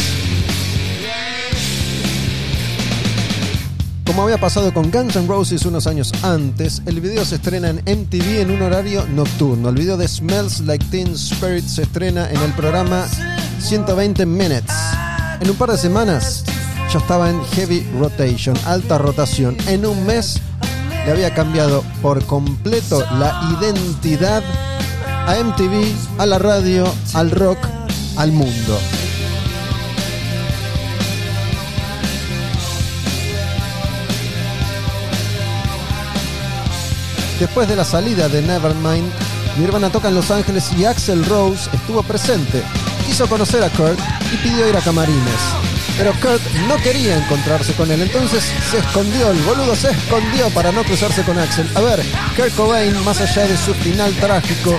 [4.06, 7.82] Como había pasado con Guns N' Roses unos años antes, el video se estrena en
[7.84, 9.68] MTV en un horario nocturno.
[9.68, 13.06] El video de Smells Like Teen Spirit se estrena en el programa
[13.58, 14.74] 120 Minutes.
[15.42, 16.42] En un par de semanas
[16.98, 19.56] estaba en heavy rotation, alta rotación.
[19.66, 20.40] En un mes
[21.04, 24.42] le había cambiado por completo la identidad
[25.26, 25.84] a MTV,
[26.18, 26.84] a la radio,
[27.14, 27.58] al rock,
[28.16, 28.78] al mundo.
[37.40, 39.10] Después de la salida de Nevermind,
[39.58, 42.62] Nirvana toca en Los Ángeles y Axel Rose estuvo presente.
[43.06, 43.98] Quiso conocer a Kurt
[44.32, 45.73] y pidió ir a camarines.
[45.96, 50.72] Pero Kurt no quería encontrarse con él, entonces se escondió, el boludo se escondió para
[50.72, 51.68] no cruzarse con Axel.
[51.74, 52.02] A ver,
[52.36, 54.76] Kurt Cobain, más allá de su final trágico,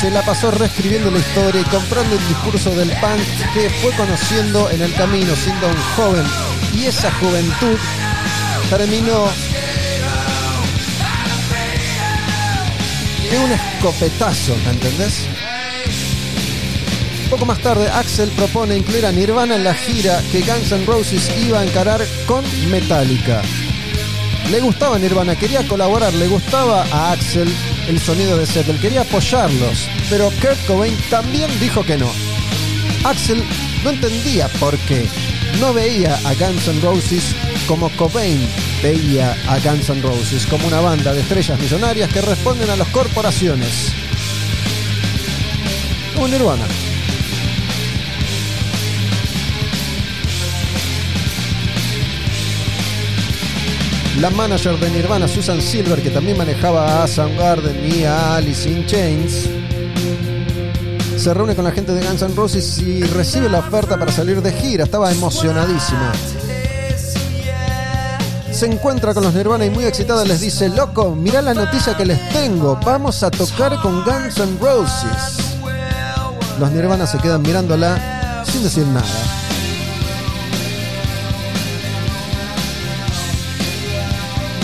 [0.00, 3.20] se la pasó reescribiendo la historia y comprando el discurso del punk
[3.54, 6.24] que fue conociendo en el camino siendo un joven.
[6.74, 7.76] Y esa juventud
[8.70, 9.28] terminó
[13.30, 15.26] de un escopetazo, ¿me entendés?
[17.32, 21.30] Poco más tarde, Axel propone incluir a Nirvana en la gira que Guns N' Roses
[21.38, 23.40] iba a encarar con Metallica.
[24.50, 27.50] Le gustaba Nirvana, quería colaborar, le gustaba a Axel
[27.88, 32.10] el sonido de Settle, quería apoyarlos, pero Kurt Cobain también dijo que no.
[33.02, 33.42] Axel
[33.82, 35.08] no entendía por qué.
[35.58, 37.34] No veía a Guns N' Roses
[37.66, 38.46] como Cobain
[38.82, 42.88] veía a Guns N' Roses, como una banda de estrellas millonarias que responden a las
[42.88, 43.90] corporaciones.
[46.12, 46.66] Como Nirvana.
[54.22, 58.86] La manager de Nirvana, Susan Silver, que también manejaba a Soundgarden y a Alice in
[58.86, 59.48] Chains,
[61.16, 64.40] se reúne con la gente de Guns N' Roses y recibe la oferta para salir
[64.40, 64.84] de gira.
[64.84, 66.12] Estaba emocionadísima.
[68.52, 72.06] Se encuentra con los Nirvana y muy excitada les dice, loco, mirá la noticia que
[72.06, 75.56] les tengo, vamos a tocar con Guns N' Roses.
[76.60, 79.41] Los Nirvana se quedan mirándola sin decir nada.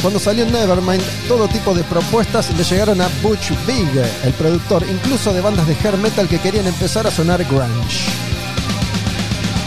[0.02, 3.88] Cuando salió Nevermind, todo tipo de propuestas le llegaron a Butch Vig,
[4.24, 8.06] el productor, incluso de bandas de hair metal que querían empezar a sonar grunge.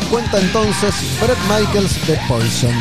[0.10, 2.74] Cuenta entonces Brett Michaels de Poison.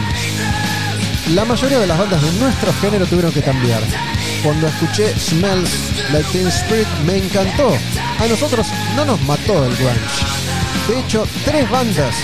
[1.35, 3.83] La mayoría de las bandas de nuestro género tuvieron que cambiar.
[4.45, 5.71] Cuando escuché Smells
[6.13, 7.73] Like Teen Spirit me encantó.
[8.21, 10.25] A nosotros no nos mató el grunge.
[10.89, 12.15] De hecho, tres bandas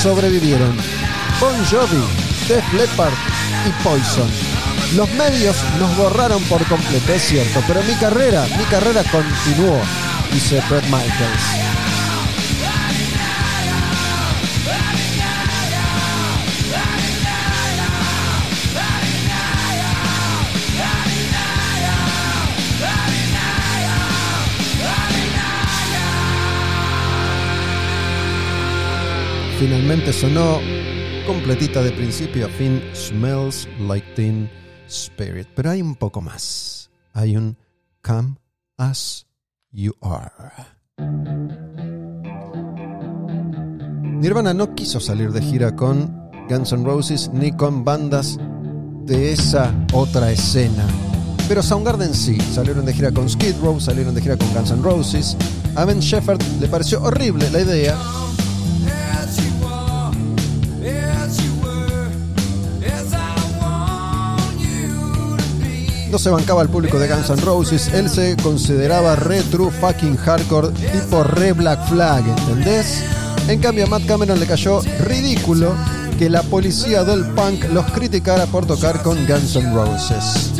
[0.00, 0.76] sobrevivieron.
[1.40, 2.02] Bon Jovi,
[2.48, 3.33] Def Leppard
[3.66, 4.30] y Poison.
[4.96, 9.80] Los medios nos borraron por completo, es cierto, pero mi carrera, mi carrera continuó,
[10.32, 11.64] dice Brett Michaels.
[29.58, 30.60] Finalmente sonó
[31.26, 34.50] completita de principio a fin Smells Like Teen
[34.86, 35.48] Spirit.
[35.54, 36.90] Pero hay un poco más.
[37.12, 37.56] Hay un
[38.02, 38.36] Come
[38.76, 39.26] As
[39.70, 40.52] You Are.
[44.18, 48.38] Nirvana no quiso salir de gira con Guns N' Roses ni con bandas
[49.04, 50.86] de esa otra escena.
[51.48, 54.82] Pero Soundgarden sí, salieron de gira con Skid Row, salieron de gira con Guns N'
[54.82, 55.36] Roses.
[55.74, 57.96] A Ben Shepard le pareció horrible la idea
[66.14, 70.16] no se bancaba al público de Guns N' Roses, él se consideraba re true fucking
[70.16, 73.02] hardcore, tipo re Black Flag, ¿entendés?
[73.48, 75.74] En cambio a Matt Cameron le cayó ridículo
[76.16, 80.52] que la policía del punk los criticara por tocar con Guns N' Roses.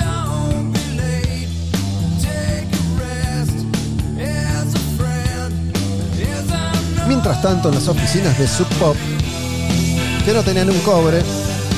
[7.07, 8.97] Mientras tanto, en las oficinas de Sub Pop,
[10.25, 11.23] que no tenían un cobre,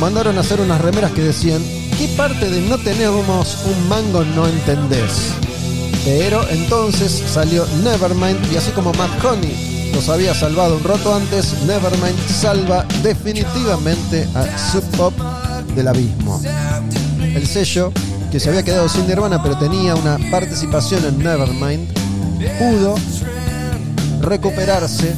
[0.01, 1.63] mandaron a hacer unas remeras que decían
[1.99, 5.33] ¿qué parte de no tenemos un mango no entendés?
[6.05, 11.55] Pero entonces salió Nevermind y así como Matt Honey nos había salvado un rato antes,
[11.67, 15.15] Nevermind salva definitivamente a Sub Pop
[15.75, 16.41] del abismo.
[17.21, 17.93] El sello,
[18.31, 21.89] que se había quedado sin Nirvana pero tenía una participación en Nevermind,
[22.59, 22.95] pudo
[24.21, 25.15] recuperarse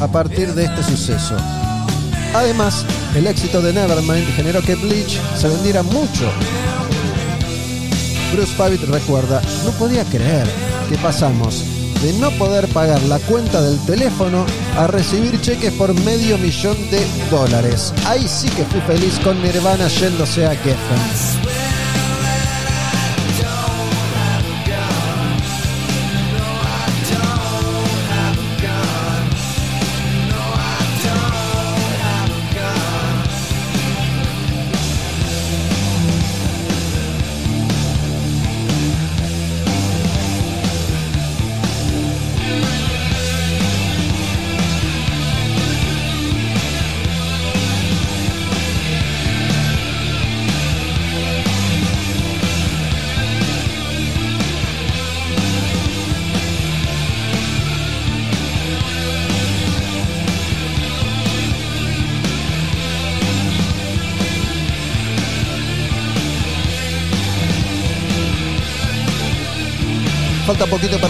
[0.00, 1.36] a partir de este suceso.
[2.34, 2.84] Además,
[3.14, 6.30] el éxito de Nevermind generó que Bleach se vendiera mucho.
[8.32, 10.46] Bruce Pavitt recuerda, no podía creer
[10.88, 11.64] que pasamos
[12.02, 14.44] de no poder pagar la cuenta del teléfono
[14.76, 17.94] a recibir cheques por medio millón de dólares.
[18.06, 21.53] Ahí sí que fui feliz con Nirvana yéndose a Geffen.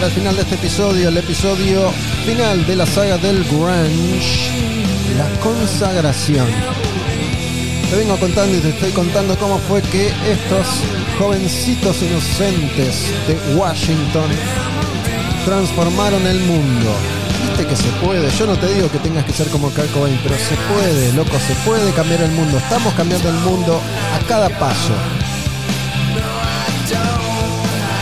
[0.05, 1.91] El final de este episodio, el episodio
[2.25, 4.51] final de la saga del grunge,
[5.17, 6.45] la consagración.
[7.89, 10.67] Te vengo contando y te estoy contando cómo fue que estos
[11.17, 14.29] jovencitos inocentes de Washington
[15.43, 16.91] transformaron el mundo.
[17.47, 20.19] Viste que se puede, yo no te digo que tengas que ser como Kurt Cobain,
[20.21, 22.57] pero se puede, loco, se puede cambiar el mundo.
[22.57, 23.81] Estamos cambiando el mundo
[24.13, 24.93] a cada paso.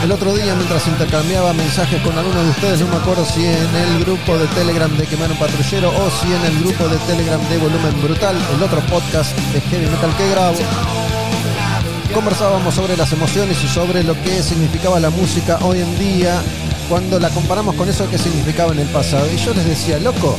[0.04, 3.74] El otro día, mientras intercambiaba mensajes con algunos de ustedes, no me acuerdo si en
[3.74, 7.40] el grupo de Telegram de Quemar un Patrullero o si en el grupo de Telegram
[7.48, 10.58] de Volumen Brutal, el otro podcast de Heavy Metal que grabo,
[12.12, 16.38] conversábamos sobre las emociones y sobre lo que significaba la música hoy en día
[16.90, 19.26] cuando la comparamos con eso que significaba en el pasado.
[19.32, 20.36] Y yo les decía, loco,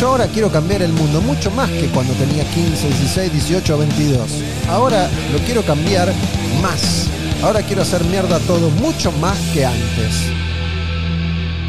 [0.00, 3.78] yo ahora quiero cambiar el mundo mucho más que cuando tenía 15, 16, 18 o
[3.80, 4.30] 22.
[4.70, 6.10] Ahora lo quiero cambiar
[6.62, 7.07] más
[7.42, 10.28] Ahora quiero hacer mierda todo mucho más que antes.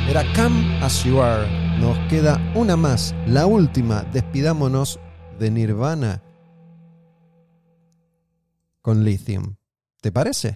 [0.09, 1.47] Era Come As You Are.
[1.79, 4.01] Nos queda una más, la última.
[4.11, 4.99] Despidámonos
[5.39, 6.23] de Nirvana
[8.81, 9.55] con Lithium.
[10.01, 10.55] ¿Te parece?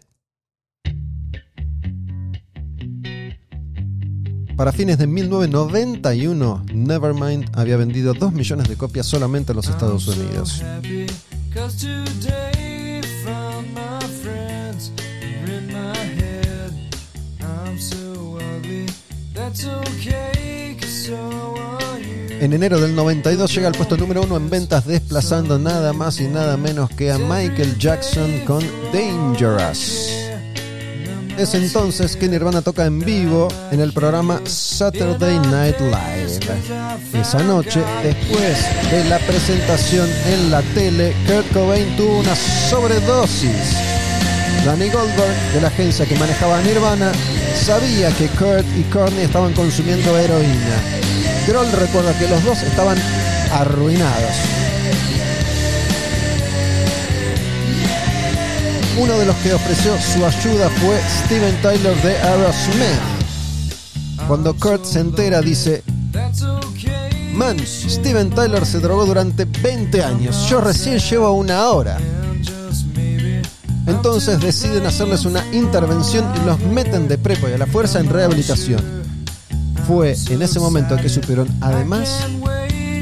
[4.57, 10.07] Para fines de 1991, Nevermind había vendido 2 millones de copias solamente en los Estados
[10.07, 10.63] Unidos.
[22.43, 26.27] En enero del 92 llega al puesto número uno en ventas desplazando nada más y
[26.27, 28.61] nada menos que a Michael Jackson con
[28.91, 30.09] Dangerous.
[31.37, 36.39] Es entonces que Nirvana toca en vivo en el programa Saturday Night Live.
[37.13, 43.77] Esa noche, después de la presentación en la tele, Kurt Cobain tuvo una sobredosis.
[44.65, 47.13] Danny Goldberg, de la agencia que manejaba Nirvana,
[47.55, 51.02] sabía que Kurt y Courtney estaban consumiendo heroína.
[51.47, 52.97] Grohl recuerda que los dos estaban
[53.51, 54.31] arruinados.
[58.97, 63.01] Uno de los que ofreció su ayuda fue Steven Tyler de Aerosmith.
[64.27, 65.83] Cuando Kurt se entera dice,
[67.33, 71.97] Man, Steven Tyler se drogó durante 20 años, yo recién llevo una hora.
[73.85, 78.09] Entonces deciden hacerles una intervención y los meten de prepo y a la fuerza en
[78.09, 79.02] rehabilitación.
[79.87, 82.25] Fue en ese momento que supieron además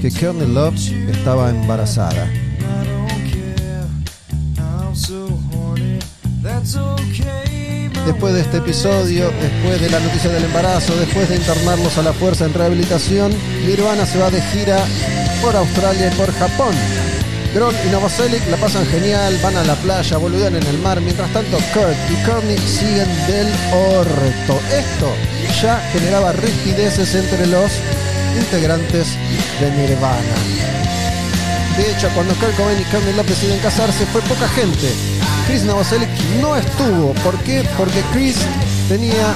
[0.02, 0.76] que Courtney Love
[1.10, 2.28] estaba embarazada.
[8.06, 12.14] Después de este episodio, después de la noticia del embarazo, después de internarlos a la
[12.14, 13.32] fuerza en rehabilitación,
[13.66, 14.84] Nirvana se va de gira
[15.42, 16.74] por Australia y por Japón
[17.54, 21.02] Gron y Novoselic la pasan genial, van a la playa, boludean en el mar.
[21.02, 24.60] Mientras tanto, Kurt y Courtney siguen del orto.
[24.72, 25.14] Esto
[25.62, 27.72] ya generaba rigideces entre los
[28.38, 29.18] integrantes
[29.60, 30.36] de Nirvana.
[31.76, 34.88] De hecho, cuando Kurt Cobain y Courtney Love deciden casarse, fue poca gente.
[35.48, 36.10] Chris Novoselic
[36.42, 37.14] no estuvo.
[37.16, 37.68] ¿Por qué?
[37.78, 38.38] Porque Chris
[38.92, 39.34] tenía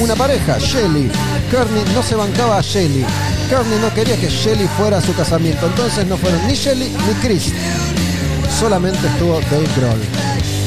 [0.00, 1.08] una pareja, Shelly.
[1.52, 3.04] Courtney no se bancaba a Shelly.
[3.48, 7.14] Courtney no quería que Shelly fuera a su casamiento, entonces no fueron ni Shelly ni
[7.22, 7.52] Chris.
[8.58, 10.57] Solamente estuvo Dave Grohl.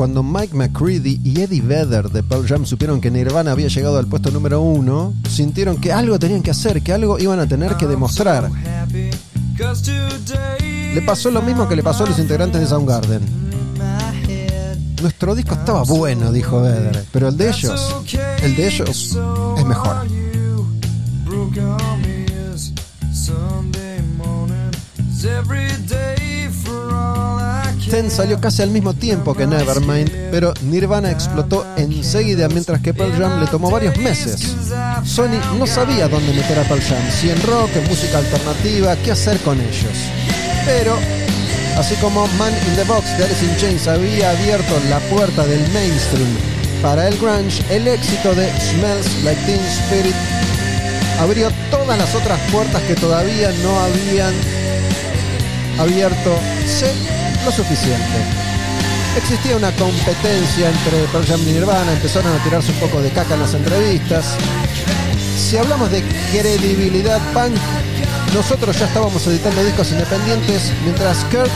[0.00, 4.06] Cuando Mike McCready y Eddie Vedder de Pearl Jam supieron que Nirvana había llegado al
[4.06, 7.86] puesto número uno, sintieron que algo tenían que hacer, que algo iban a tener que
[7.86, 8.50] demostrar.
[10.94, 13.20] Le pasó lo mismo que le pasó a los integrantes de Soundgarden.
[15.02, 17.96] Nuestro disco estaba bueno, dijo Vedder, pero el de ellos,
[18.42, 19.18] el de ellos
[19.58, 19.96] es mejor.
[27.90, 33.12] Ten salió casi al mismo tiempo que Nevermind, pero Nirvana explotó enseguida mientras que Pearl
[33.18, 34.54] Jam le tomó varios meses.
[35.04, 39.10] Sony no sabía dónde meter a Pearl Jam, si en rock, en música alternativa, qué
[39.10, 39.92] hacer con ellos.
[40.64, 40.96] Pero,
[41.76, 45.60] así como Man in the Box de Alice in Chains había abierto la puerta del
[45.72, 46.28] mainstream
[46.82, 50.14] para el grunge, el éxito de Smells Like Teen Spirit
[51.18, 54.32] abrió todas las otras puertas que todavía no habían
[55.78, 56.38] abierto
[57.44, 58.18] lo suficiente.
[59.16, 63.34] Existía una competencia entre Pearl Jam y Nirvana, empezaron a tirarse un poco de caca
[63.34, 64.36] en las entrevistas.
[65.36, 67.56] Si hablamos de credibilidad punk,
[68.34, 71.50] nosotros ya estábamos editando discos independientes mientras Kurt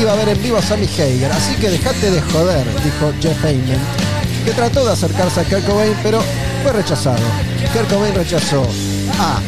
[0.00, 1.32] iba a ver en vivo a Sammy Hager.
[1.32, 3.80] Así que dejate de joder, dijo Jeff Ayman,
[4.44, 6.22] que trató de acercarse a Kurt Cobain, pero
[6.62, 7.22] fue rechazado.
[7.72, 8.62] Kurt Cobain rechazó
[9.18, 9.40] a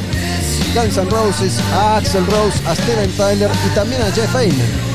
[0.74, 4.93] Guns N' Roses, a Axel Rose, a Steven Tyler y también a Jeff Ayman.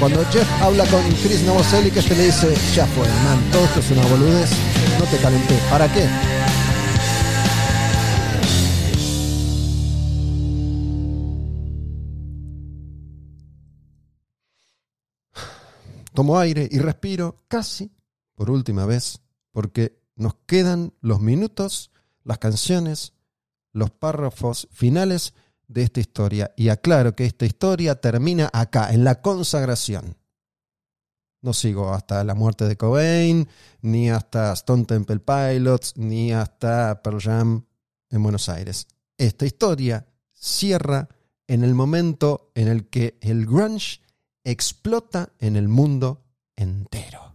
[0.00, 3.90] Cuando Jeff habla con Chris Novoselic, este le dice, ya fue, man, todo esto es
[3.90, 4.50] una boludez,
[4.98, 5.58] no te calenté.
[5.68, 6.08] ¿Para qué?
[16.14, 17.92] Tomo aire y respiro casi
[18.34, 19.20] por última vez,
[19.52, 21.90] porque nos quedan los minutos,
[22.24, 23.12] las canciones,
[23.74, 25.34] los párrafos finales
[25.70, 26.52] de esta historia.
[26.56, 30.16] Y aclaro que esta historia termina acá, en la consagración.
[31.42, 33.48] No sigo hasta la muerte de Cobain,
[33.80, 37.64] ni hasta Stone Temple Pilots, ni hasta Pearl Jam
[38.10, 38.88] en Buenos Aires.
[39.16, 41.08] Esta historia cierra
[41.46, 44.00] en el momento en el que el grunge
[44.44, 46.24] explota en el mundo
[46.56, 47.32] entero.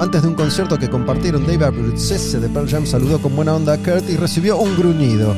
[0.00, 3.74] Antes de un concierto que compartieron, Dave Abruzzese de Pearl Jam saludó con buena onda
[3.74, 5.34] a Kurt y recibió un gruñido.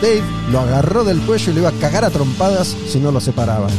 [0.00, 0.22] Dave
[0.52, 3.70] lo agarró del cuello y le iba a cagar a trompadas si no lo separaban.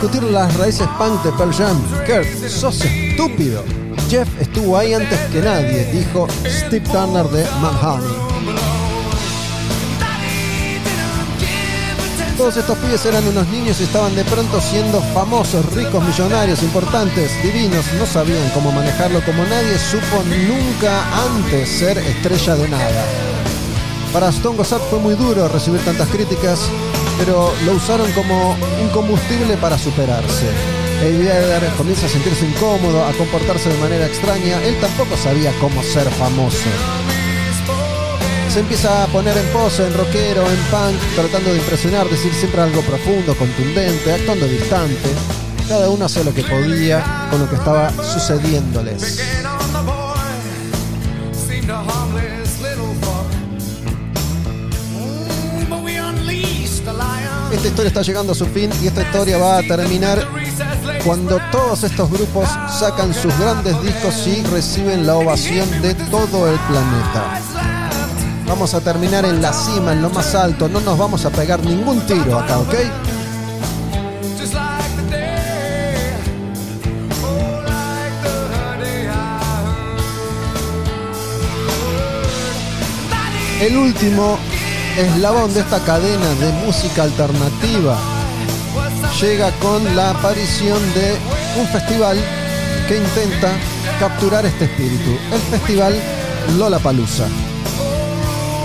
[0.00, 1.78] Discutir las raíces punk de Pearl Jam.
[2.06, 3.62] Kurt, sos estúpido.
[4.08, 8.00] Jeff estuvo ahí antes que nadie, dijo Steve Turner de Manhattan.
[12.38, 17.30] Todos estos pibes eran unos niños y estaban de pronto siendo famosos, ricos, millonarios, importantes,
[17.42, 17.84] divinos.
[17.98, 23.04] No sabían cómo manejarlo como nadie supo nunca antes ser estrella de nada.
[24.14, 26.70] Para Stone Gossard fue muy duro recibir tantas críticas,
[27.20, 30.46] pero lo usaron como un combustible para superarse.
[31.02, 31.30] Eddie
[31.78, 34.60] comienza a sentirse incómodo, a comportarse de manera extraña.
[34.64, 36.68] Él tampoco sabía cómo ser famoso
[38.50, 42.60] se empieza a poner en pose, en rockero, en punk, tratando de impresionar, decir siempre
[42.60, 45.08] algo profundo, contundente, actuando distante.
[45.68, 49.20] Cada uno hacía lo que podía con lo que estaba sucediéndoles.
[57.60, 60.26] Esta historia está llegando a su fin y esta historia va a terminar
[61.04, 66.58] cuando todos estos grupos sacan sus grandes discos y reciben la ovación de todo el
[66.60, 67.38] planeta.
[68.46, 70.70] Vamos a terminar en la cima, en lo más alto.
[70.70, 72.74] No nos vamos a pegar ningún tiro acá, ¿ok?
[83.60, 84.38] El último
[85.00, 87.96] eslabón de esta cadena de música alternativa
[89.20, 91.16] llega con la aparición de
[91.58, 92.18] un festival
[92.86, 93.52] que intenta
[93.98, 95.10] capturar este espíritu.
[95.32, 95.94] El festival
[96.58, 97.26] Lola Palusa.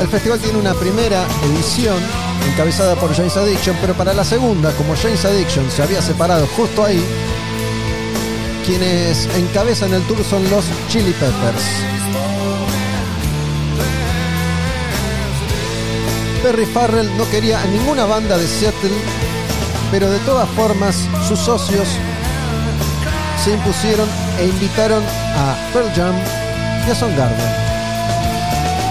[0.01, 1.97] El festival tiene una primera edición
[2.51, 6.83] encabezada por James Addiction, pero para la segunda, como James Addiction se había separado justo
[6.83, 7.03] ahí,
[8.65, 11.94] quienes encabezan el tour son los Chili Peppers.
[16.45, 18.91] Perry Farrell no quería a ninguna banda de Seattle,
[19.89, 21.87] pero de todas formas sus socios
[23.43, 24.07] se impusieron
[24.37, 26.13] e invitaron a Pearl Jam
[26.87, 27.49] y a Soundgarden.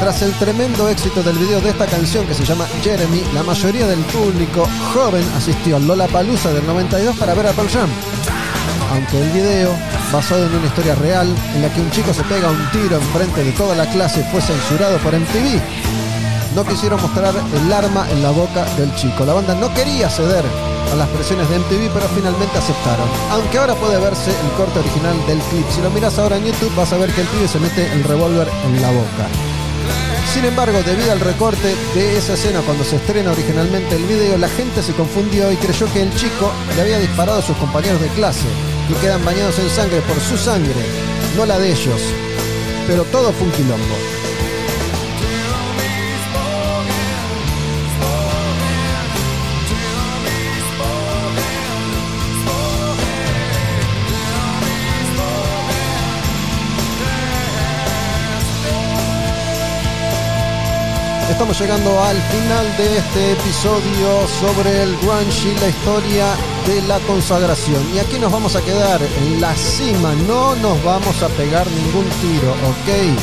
[0.01, 3.87] Tras el tremendo éxito del video de esta canción que se llama Jeremy, la mayoría
[3.87, 7.89] del público joven asistió al Lola Palusa del 92 para ver a Pearl Jam.
[8.91, 9.71] Aunque el video,
[10.13, 13.45] basado en una historia real en la que un chico se pega un tiro enfrente
[13.45, 15.61] de toda la clase, fue censurado por MTV,
[16.55, 19.25] no quisieron mostrar el arma en la boca del chico.
[19.25, 20.45] La banda no quería ceder
[20.93, 23.09] a las presiones de MTV, pero finalmente aceptaron.
[23.31, 25.67] Aunque ahora puede verse el corte original del clip.
[25.71, 28.05] Si lo miras ahora en YouTube vas a ver que el pibe se mete el
[28.05, 29.27] revólver en la boca.
[30.33, 34.49] Sin embargo, debido al recorte de esa escena cuando se estrena originalmente el video, la
[34.49, 38.09] gente se confundió y creyó que el chico le había disparado a sus compañeros de
[38.09, 38.47] clase,
[38.89, 40.75] que quedan bañados en sangre por su sangre,
[41.37, 42.01] no la de ellos.
[42.87, 44.24] Pero todo fue un quilombo.
[61.35, 66.27] Estamos llegando al final de este episodio sobre el grunge y la historia
[66.65, 67.83] de la consagración.
[67.93, 72.09] Y aquí nos vamos a quedar en la cima, no nos vamos a pegar ningún
[72.23, 73.19] tiro, ¿ok?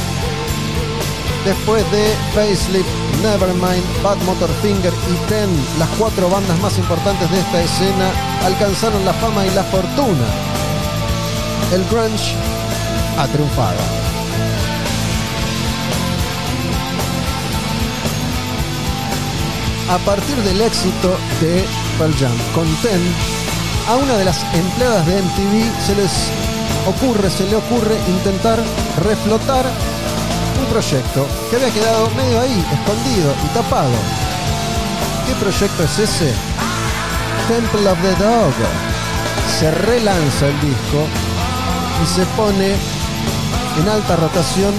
[1.46, 2.90] Después de Facelift,
[3.24, 8.12] Nevermind, Bad Motorfinger y Ten, las cuatro bandas más importantes de esta escena
[8.44, 10.28] alcanzaron la fama y la fortuna.
[11.72, 12.36] El grunge
[13.18, 14.01] ha triunfado.
[19.92, 21.66] A partir del éxito de
[21.98, 23.02] Pearl Jam con Ten,
[23.90, 26.12] a una de las empleadas de MTV se les
[26.88, 28.58] ocurre, se le ocurre intentar
[29.04, 29.66] reflotar
[30.60, 33.92] un proyecto que había quedado medio ahí, escondido y tapado.
[35.28, 36.34] ¿Qué proyecto es ese?
[37.50, 38.54] Temple of the Dog.
[39.60, 41.06] Se relanza el disco
[42.02, 42.76] y se pone
[43.78, 44.74] en alta rotación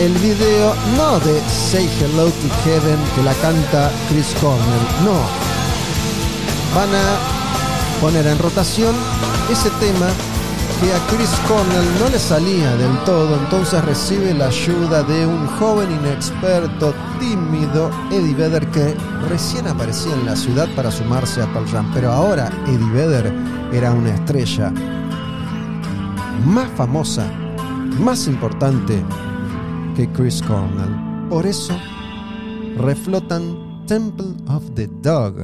[0.00, 5.16] el video no de Say Hello to Heaven que la canta Chris Cornell, no.
[6.74, 8.94] Van a poner en rotación
[9.50, 10.08] ese tema
[10.80, 15.46] que a Chris Cornell no le salía del todo, entonces recibe la ayuda de un
[15.46, 18.94] joven inexperto, tímido Eddie Vedder que
[19.30, 23.32] recién aparecía en la ciudad para sumarse a Pearl Jam, pero ahora Eddie Vedder
[23.72, 24.70] era una estrella
[26.44, 27.26] más famosa,
[27.98, 29.02] más importante
[29.96, 31.28] que Chris Cornell.
[31.30, 31.74] Por eso
[32.76, 35.36] reflotan Temple of the Dog.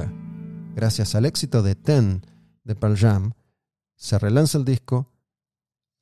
[0.75, 2.27] Gracias al éxito de Ten
[2.63, 3.33] de Pearl Jam,
[3.97, 5.11] se relanza el disco,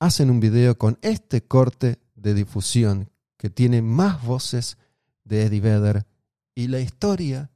[0.00, 4.78] hacen un video con este corte de difusión que tiene más voces
[5.22, 6.06] de Eddie Vedder
[6.56, 7.52] y la historia,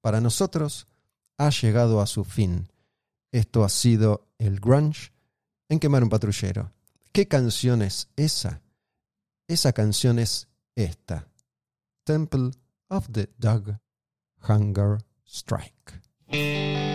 [0.00, 0.86] para nosotros,
[1.36, 2.68] ha llegado a su fin.
[3.32, 5.12] Esto ha sido el grunge
[5.68, 6.70] en Quemar un Patrullero.
[7.10, 8.62] ¿Qué canción es esa?
[9.48, 10.46] Esa canción es
[10.76, 11.26] esta.
[12.04, 12.50] Temple
[12.88, 13.78] of the Dog
[14.46, 16.87] Hunger Strike.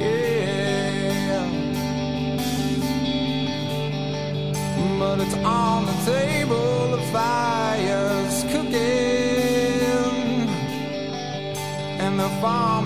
[0.02, 1.45] Yeah,
[4.99, 10.49] but it's on the table, the fire's cooking,
[11.99, 12.85] and the farming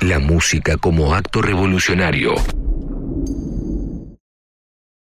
[0.00, 2.34] La música como acto revolucionario.